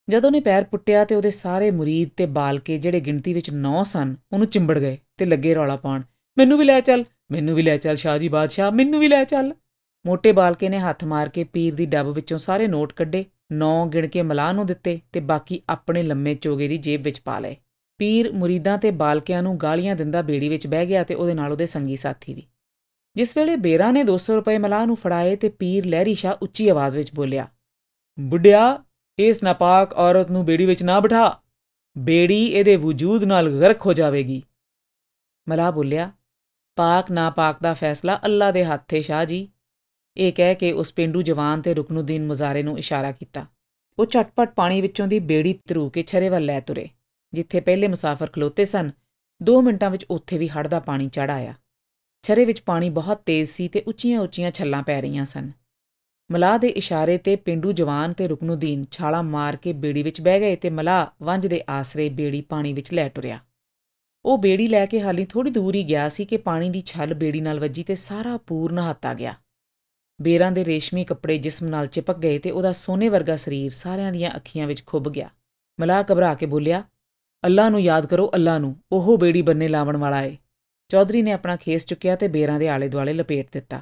ਜਦੋਂ 0.10 0.32
ਨੇ 0.32 0.40
ਪੈਰ 0.40 0.64
ਪੁੱਟਿਆ 0.64 1.06
ਤੇ 1.06 1.16
ਉਹਦੇ 1.16 1.32
ਸਾਰੇ 1.32 1.72
ਮੁਰੀਦ 1.72 2.10
ਤੇ 2.18 2.26
ਬਾਲਕੇ 2.26 2.78
ਜਿਹੜੇ 2.78 3.00
ਗਿਣਤੀ 3.00 3.34
ਵਿੱਚ 3.34 3.50
9 3.54 3.84
ਸਨ, 3.84 4.16
ਉਹਨੂੰ 4.34 4.48
ਚਿੰਬੜ 4.48 4.80
ਗਏ 4.80 4.98
ਤੇ 5.18 5.26
ਲੱਗੇ 5.26 5.56
ਰੌਲਾ 5.56 5.76
ਪਾਉਣ, 5.76 6.02
ਮੈਨੂੰ 6.38 6.60
ਵੀ 6.60 6.66
ਲੈ 6.66 6.82
ਚੱਲ, 6.82 7.04
ਮੈਨੂੰ 7.32 7.56
ਵੀ 7.56 7.62
ਲੈ 7.62 7.78
ਚੱਲ 7.78 7.96
ਸ਼ਾਹ 7.96 8.18
ਜੀ 8.18 8.28
ਬਾਦਸ਼ਾਹ, 8.28 8.72
ਮੈਨੂੰ 8.72 9.00
ਵੀ 9.00 9.08
ਲੈ 9.08 9.24
ਚੱਲ। 9.24 9.54
ਮੋٹے 10.06 10.34
ਬਾਲਕੇ 10.34 10.70
ਨੇ 10.70 10.80
ਹੱਥ 10.80 11.04
ਮਾਰ 11.04 11.30
ਕੇ 11.30 11.44
ਪੀਰ 11.44 11.76
ਦੀ 11.76 11.86
ਡੱਬ 11.86 12.08
ਵਿੱਚੋਂ 12.08 12.38
ਸਾਰੇ 12.38 12.68
ਨੋਟ 12.68 12.94
ਕੱਢੇ 12.94 13.26
9 13.52 13.88
ਗਿਣ 13.90 14.08
ਕੇ 14.08 14.22
ਮਲਾਹ 14.22 14.54
ਨੂੰ 14.54 14.66
ਦਿੱਤੇ 14.66 15.00
ਤੇ 15.12 15.20
ਬਾਕੀ 15.20 15.62
ਆਪਣੇ 15.70 16.04
ਲੰਮੇ 16.04 16.36
ਚੋਗੇ 16.36 16.68
ਦੀ 16.68 16.78
ਜੇਬ 16.78 17.02
ਵਿੱਚ 17.02 17.20
ਪਾ 17.20 17.40
ਲਏ। 17.40 17.56
ਪੀਰ 18.00 18.32
ਮੁਰੀਦਾਂ 18.32 18.78
ਤੇ 18.78 18.92
ਬਾਲਕਿਆਂ 18.92 19.44
ਨੂੰ 19.44 19.58
ਗਾਲੀਆਂ 19.58 19.96
ਦਿੰਦਾ 19.96 20.22
ਬੇੜੀ 20.22 20.50
ਵਿੱਚ 20.50 20.68
ਬਹਿ 20.68 20.86
ਗਿਆ 20.86 21.04
ਤੇ 21.04 21.16
ਉਹਦੇ 21.16 21.34
ਨਾਲ 21.34 21.52
ਉਹਦੇ 21.52 21.66
ਸੰਗੀ 21.66 21.96
ਸਾਥੀ 21.96 22.34
ਵੀ। 22.34 22.44
ਜਿਸ 23.16 23.38
ਵੇਲੇ 23.38 23.56
ਬੇਰਾ 23.56 23.92
ਨੇ 23.92 24.04
200 24.04 24.36
ਰੁਪਏ 24.36 24.58
ਮਲਾਹ 24.58 24.86
ਨੂੰ 24.86 24.96
ਫੜਾਏ 24.96 25.36
ਤੇ 25.36 25.50
ਪੀਰ 25.50 25.86
ਲਹਿਰੀ 25.86 26.14
ਸ਼ਾਹ 26.14 26.36
ਉੱਚੀ 26.42 26.68
ਆਵਾਜ਼ 26.70 26.98
ਵਿੱਚ 26.98 27.14
ਬੋਲਿਆ, 27.14 27.48
ਬੁੱਢਿਆ, 28.20 28.84
ਇਸ 29.20 29.44
ਨਾਪਾਕ 29.44 29.94
ਔਰਤ 29.94 30.32
ਨੂੰ 30.32 30.46
ਬੇੜੀ 30.46 30.66
ਵਿੱਚ 30.66 30.84
ਨਾ 30.84 31.00
ਬਿਠਾ। 31.00 31.40
ਬੇੜੀ 31.98 32.46
ਇਹਦੇ 32.46 32.76
ਵਜੂਦ 32.76 33.24
ਨਾਲ 33.24 33.50
ਗਰਕ 33.50 33.86
ਹੋ 33.86 33.94
ਜਾਵੇਗੀ। 33.94 34.42
ਮਲਾਹ 35.50 35.72
ਬੋਲਿਆ, 35.72 36.12
ਪਾਕ 36.76 37.12
ਨਾਪਾਕ 37.12 37.58
ਦਾ 37.64 37.74
ਫੈਸਲਾ 37.74 38.20
ਅੱਲਾ 38.26 38.52
ਦੇ 38.52 38.66
ਹੱਥ 38.66 38.82
'ਤੇ 38.82 39.02
ਸ਼ਾਹ 39.02 39.26
ਜੀ। 39.26 39.48
ਇਹ 40.18 40.34
ਕਹਿ 40.34 40.56
ਕੇ 40.56 40.72
ਉਸ 40.72 40.94
ਪਿੰਡੂ 40.94 41.22
ਜਵਾਨ 41.22 41.62
ਤੇ 41.62 41.74
ਰੁਕਨੁਦੀਨ 41.74 42.26
ਮੁਜ਼ਾਰੇ 42.26 42.64
ਨੂੰ 42.64 42.80
ਇਸ਼ਾਰਾ 42.80 43.12
ਕੀਤਾ। 43.12 43.46
ਉਹ 44.00 44.06
ਛਟਪਟ 44.06 44.54
ਪਾਣੀ 44.54 44.82
ਵਿੱਚੋਂ 44.82 45.08
ਦੀ 45.08 45.20
ਬੇੜੀ 45.20 45.60
ਤਰੂ 45.66 45.90
ਕੇ 45.90 46.04
ਛਰੇ 46.04 46.30
ਵੱਲ 46.30 46.46
ਲੈ 46.46 46.60
ਤੁਰੇ, 46.60 46.90
ਜਿੱਥੇ 47.34 47.60
ਪਹਿਲੇ 47.60 47.88
ਮੁਸਾਫਰ 47.88 48.28
ਖਲੋਤੇ 48.28 48.66
ਸਨ। 48.66 48.92
2 49.44 49.62
ਮਿੰਟਾਂ 49.62 49.90
ਵਿੱਚ 49.90 50.06
ਉੱਥੇ 50.12 50.38
ਵੀ 50.38 50.50
ਹੜ 50.50 50.68
ਦਾ 50.68 50.80
ਪਾਣੀ 50.80 51.10
ਚੜ 51.10 51.32
ਆਇਆ। 51.32 51.54
ਛਰੇ 52.24 52.46
ਵਿੱਚ 52.46 52.62
ਪਾਣੀ 52.62 52.90
ਬਹੁਤ 52.90 53.22
ਤੇਜ਼ 53.26 53.52
ਸੀ 53.52 53.68
ਤੇ 53.68 53.82
ਉੱਚੀਆਂ-ਉੱਚੀਆਂ 53.82 54.52
ਛੱਲਾਂ 54.52 54.84
ਪੈ 54.84 55.02
ਰਹੀਆਂ 55.02 55.26
ਸਨ। 55.26 55.52
ਮਲਾਹ 56.32 56.60
ਦੇ 56.60 56.68
ਇਸ਼ਾਰੇ 56.68 57.18
ਤੇ 57.18 57.36
ਪਿੰਡੂ 57.36 57.72
ਜਵਾਨ 57.72 58.14
ਤੇ 58.14 58.28
ਰੁਕਨੁਦੀਨ 58.28 58.86
ਛਾਲਾ 58.92 59.22
ਮਾਰ 59.22 59.56
ਕੇ 59.56 59.74
ਬੇੜੀ 59.74 60.04
ਵਿੱਚ 60.04 60.22
ਬਹਿ 60.22 60.40
ਗਏ 60.40 60.56
ਤੇ 60.56 60.70
ਮਲਾਹ 60.70 61.26
ਵੰਜ 61.26 61.48
ਦੇ 61.48 61.64
ਆਸਰੇ 61.70 62.10
ਬੇੜੀ 62.10 62.42
ਪਾਣੀ 62.42 62.74
ਵਿੱਚ 62.74 62.94
ਲੈ 62.94 63.10
ਟੁਰਿਆ 63.10 63.40
ਉਹ 64.26 64.38
ਬੇੜੀ 64.38 64.68
ਲੈ 64.68 64.86
ਕੇ 64.86 65.02
ਹਾਲੀ 65.02 65.26
ਥੋੜੀ 65.26 65.52
ਦੂਰ 65.52 65.76
ਹੀ 65.76 65.90
ਗਿਆ 65.90 66.10
ਸੀ 66.10 66.26
ਕਿ 66.26 66.38
ਪਾਣੀ 66.38 66.70
ਦੀ 66.70 66.84
ਛੱਲ 66.86 67.14
ਬੇੜੀ 67.14 67.42
ਨਾਲ 67.42 67.60
ਵੱਜੀ 67.60 67.84
ਤੇ 67.84 67.96
ਸਾਰਾ 67.96 68.38
ਪੂਰਨ 68.38 68.80
ਹੱਤਾ 68.80 69.14
ਗਿਆ। 69.14 69.36
ਬੇਰਾਂ 70.22 70.52
ਦੇ 70.52 70.66
ਰੇਸ਼ਮੀ 70.66 71.06
ਕੱਪੜੇ 71.06 71.38
ਜਿਸਮ 71.38 71.68
ਨਾਲ 71.68 71.88
ਚਿਪਕ 71.88 72.18
ਗਏ 72.18 72.40
ਤੇ 72.40 72.52
ਉਹਦਾ 72.52 72.72
ਸੋਨੇ 72.72 73.10
ਵਰਗਾ 73.10 73.36
ਸਰੀਰ 73.36 73.72
ਸਾਰਿਆਂ 73.72 74.12
ਦੀਆਂ 74.12 74.32
ਅੱਖੀਆਂ 74.36 74.68
ਵਿੱਚ 74.68 74.86
ਖੁੱਭ 74.86 75.10
ਗਿਆ। 75.10 75.30
ਮਲਾਹ 75.80 76.04
ਘਬਰਾ 76.12 76.36
ਕੇ 76.36 76.46
ਬੋਲਿਆ 76.46 76.84
ਅੱਲਾ 77.46 77.70
ਨੂੰ 77.70 77.82
ਯਾਦ 77.82 78.06
ਕਰੋ 78.06 78.32
ਅੱਲਾ 78.36 78.58
ਨੂੰ, 78.58 78.76
ਉਹ 78.92 79.18
ਬੇੜੀ 79.18 79.42
ਬੰਨੇ 79.42 79.68
ਲਾਵਣ 79.68 79.98
ਵਾਲਾ 79.98 80.22
ਏ। 80.22 80.38
ਚੌਧਰੀ 80.90 81.22
ਨੇ 81.22 81.32
ਆਪਣਾ 81.32 81.56
ਖੇਸ 81.56 81.86
ਚੁੱਕਿਆ 81.86 82.16
ਤੇ 82.16 82.28
ਬੇਰਾਂ 82.28 82.60
ਦੇ 82.60 82.68
ਆਲੇ 82.68 82.90
ਦੁਆਲੇ 82.90 83.14
ਲਪੇਟ 83.14 83.48
ਦਿੱਤਾ। 83.54 83.82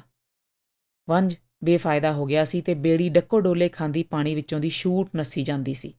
ਵੰਜ 1.10 1.36
ਬੇਫਾਇਦਾ 1.64 2.12
ਹੋ 2.12 2.26
ਗਿਆ 2.26 2.44
ਸੀ 2.44 2.60
ਤੇ 2.60 2.74
ਬੇੜੀ 2.74 3.08
ਡੱਕੋ 3.08 3.40
ਡੋਲੇ 3.40 3.68
ਖਾਂਦੀ 3.68 4.02
ਪਾਣੀ 4.02 4.34
ਵਿੱਚੋਂ 4.34 4.60
ਦੀ 4.60 4.68
ਸ਼ੂਟ 4.68 5.10
ਨੱਸੀ 5.16 5.42
ਜਾਂਦੀ 5.42 5.74
ਸੀ। 5.74 5.94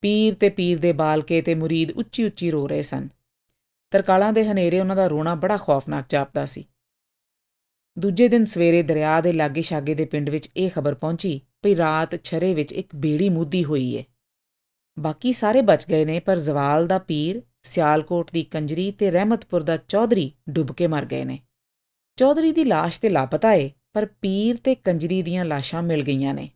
ਪੀਰ 0.00 0.34
ਤੇ 0.34 0.48
ਪੀਰ 0.48 0.78
ਦੇ 0.78 0.92
ਬਾਲਕੇ 0.92 1.42
ਤੇ 1.42 1.54
ਮੁਰੀਦ 1.54 1.90
ਉੱਚੀ 1.90 2.24
ਉੱਚੀ 2.24 2.50
ਰੋ 2.50 2.66
ਰਹੇ 2.66 2.82
ਸਨ। 2.82 3.08
ਤਰਕਾਲਾਂ 3.90 4.32
ਦੇ 4.32 4.44
ਹਨੇਰੇ 4.44 4.80
ਉਹਨਾਂ 4.80 4.96
ਦਾ 4.96 5.06
ਰੋਣਾ 5.06 5.34
ਬੜਾ 5.34 5.56
ਖੌਫਨਾਕ 5.56 6.04
ਜਾਪਦਾ 6.08 6.46
ਸੀ। 6.46 6.64
ਦੂਜੇ 7.98 8.28
ਦਿਨ 8.28 8.44
ਸਵੇਰੇ 8.44 8.82
ਦਰਿਆ 8.82 9.20
ਦੇ 9.20 9.32
ਲਾਗੇ 9.32 9.62
ਛਾਗੇ 9.62 9.94
ਦੇ 9.94 10.04
ਪਿੰਡ 10.04 10.30
ਵਿੱਚ 10.30 10.50
ਇਹ 10.56 10.70
ਖਬਰ 10.70 10.94
ਪਹੁੰਚੀ 10.94 11.38
ਕਿ 11.38 11.76
ਰਾਤ 11.76 12.24
ਛਰੇ 12.24 12.54
ਵਿੱਚ 12.54 12.72
ਇੱਕ 12.72 12.94
ਬੇੜੀ 12.94 13.28
ਮੁੱਦੀ 13.28 13.64
ਹੋਈ 13.64 13.94
ਏ। 13.94 14.04
ਬਾਕੀ 14.98 15.32
ਸਾਰੇ 15.32 15.62
ਬਚ 15.62 15.86
ਗਏ 15.88 16.04
ਨੇ, 16.04 16.20
ਪਰ 16.20 16.38
ਜ਼ਵਾਲ 16.38 16.86
ਦਾ 16.86 16.98
ਪੀਰ, 16.98 17.42
ਸਿਆਲਕੋਟ 17.62 18.32
ਦੀ 18.32 18.42
ਕੰਜਰੀ 18.42 18.90
ਤੇ 18.90 19.10
ਰਹਿਮਤਪੁਰ 19.10 19.62
ਦਾ 19.62 19.76
ਚੌਧਰੀ 19.76 20.32
ਡੁੱਬ 20.50 20.72
ਕੇ 20.72 20.86
ਮਰ 20.86 21.04
ਗਏ 21.04 21.24
ਨੇ। 21.24 21.38
ਚੌਧਰੀ 22.16 22.52
ਦੀ 22.52 22.62
লাশ 22.62 22.98
ਤੇ 23.02 23.08
ਲਾਪਤਾ 23.08 23.52
ਏ, 23.52 23.70
ਪਰ 23.92 24.06
ਪੀਰ 24.06 24.56
ਤੇ 24.56 24.74
ਕੰਜਰੀ 24.74 25.22
ਦੀਆਂ 25.22 25.44
ਲਾਸ਼ਾਂ 25.44 25.82
ਮਿਲ 25.82 26.02
ਗਈਆਂ 26.02 26.34
ਨੇ। 26.34 26.50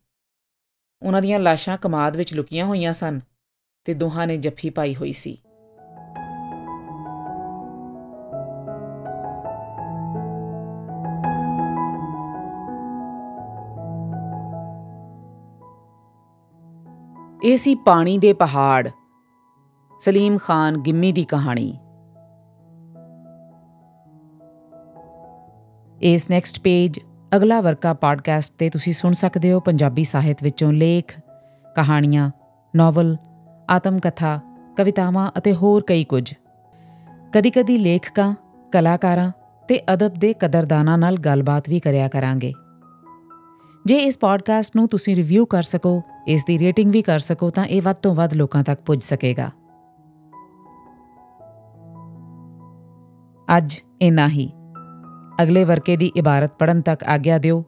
ਉਹਨਾਂ 1.03 1.23
ਦੀਆਂ 1.23 1.41
ਲਾਸ਼ਾਂ 1.41 1.79
ਕਮਾਦ 1.79 2.17
ਵਿੱਚ 2.17 2.35
ਲੁਕੀਆਂ 2.35 2.67
ਹੋਈਆਂ 2.67 2.93
ਸਨ 2.93 3.21
ਤੇ 3.85 3.95
ਦੋਹਾਂ 3.95 4.27
ਨੇ 4.27 4.37
ਜੱਫੀ 4.37 4.71
ਪਾਈ 4.71 4.95
ਹੋਈ 4.95 5.13
ਸੀ। 5.13 5.39
ਇਹ 17.45 17.57
ਸੀ 17.57 17.75
ਪਾਣੀ 17.75 18.19
ਦੇ 18.19 18.33
ਪਹਾੜ। 18.33 18.91
ਸਲੀਮ 20.01 20.39
ਖਾਨ 20.39 20.79
ਗਿੰਮੀ 20.79 21.13
ਦੀ 21.13 21.25
ਕਹਾਣੀ। 21.25 21.79
ਇਸ 26.03 26.31
ਨੈਕਸਟ 26.31 26.61
ਪੇਜ 26.61 27.01
ਅਗਲਾ 27.37 27.61
ਵਰਕਾ 27.61 27.95
ਪੋਡਕਾਸਟ 27.95 28.55
ਤੇ 28.59 28.71
ਤੁਸੀਂ 28.71 28.93
ਸੁਣ 28.93 29.13
ਸਕਦੇ 29.13 29.53
ਹੋ 29.53 29.61
ਪੰਜਾਬੀ 29.61 30.05
ਸਾਹਿਤ 30.05 30.43
ਵਿੱਚੋਂ 30.43 30.73
ਲੇਖ, 30.73 31.21
ਕਹਾਣੀਆਂ 31.77 32.31
ਨੋਵਲ 32.77 33.17
ਆਤਮ 33.71 33.99
ਕਥਾ 33.99 34.41
ਕਵਿਤਾਵਾਂ 34.77 35.31
ਅਤੇ 35.39 35.53
ਹੋਰ 35.53 35.83
ਕਈ 35.83 36.05
ਕੁਝ। 36.05 36.35
ਕਦੀ-ਕਦੀ 37.33 37.79
ਲੇਖਕਾਂ, 37.79 38.35
ਕਲਾਕਾਰਾਂ 38.73 39.33
ਤੇ 39.69 39.81
ਅਦਬ 39.93 40.15
ਦੇ 40.15 40.33
ਕਦਰਦਾਨਾਂ 40.33 40.99
ਨਾਲ 40.99 41.17
ਗੱਲਬਾਤ 41.17 41.69
ਵੀ 41.69 41.81
ਕਰਿਆ 41.81 42.09
ਕਰਾਂਗੇ। 42.09 42.53
ਜੇ 43.87 43.97
ਇਸ 43.97 44.19
ਪੋਡਕਾਸਟ 44.19 44.77
ਨੂੰ 44.77 44.89
ਤੁਸੀਂ 44.89 45.17
ਰਿਵਿਊ 45.17 45.45
ਕਰ 45.45 45.63
ਸਕੋ 45.63 46.03
ਇਸ 46.29 46.45
ਦੀ 46.45 46.59
ਰੇਟਿੰਗ 46.59 46.93
ਵੀ 46.93 47.03
ਕਰ 47.03 47.19
ਸਕੋ 47.19 47.51
ਤਾਂ 47.51 47.65
ਇਹ 47.65 47.83
ਵੱਧ 47.83 47.97
ਤੋਂ 47.97 48.15
ਵੱਧ 48.15 48.35
ਲੋਕਾਂ 48.35 48.65
ਤੱਕ 48.65 48.81
ਪੁੱਜ 48.81 49.03
ਸਕੇਗਾ। 49.03 49.51
ਅੱਜ 53.57 53.81
ਇਨਾ 54.03 54.29
ਹੀ। 54.29 54.53
ਅਗਲੇ 55.43 55.65
ਵਰਕੇ 55.65 55.97
ਦੀ 55.97 56.13
ਇਬਾਰਤ 56.17 56.53
ਪੜਨ 56.59 56.81
ਤੱਕ 56.81 57.05
ਆਗਿਆ 57.05 57.39
ਦਿਓ। 57.39 57.65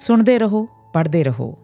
ਸੁਣਦੇ 0.00 0.38
ਰਹੋ, 0.38 0.68
ਪੜ੍ਹਦੇ 0.94 1.24
ਰਹੋ। 1.24 1.58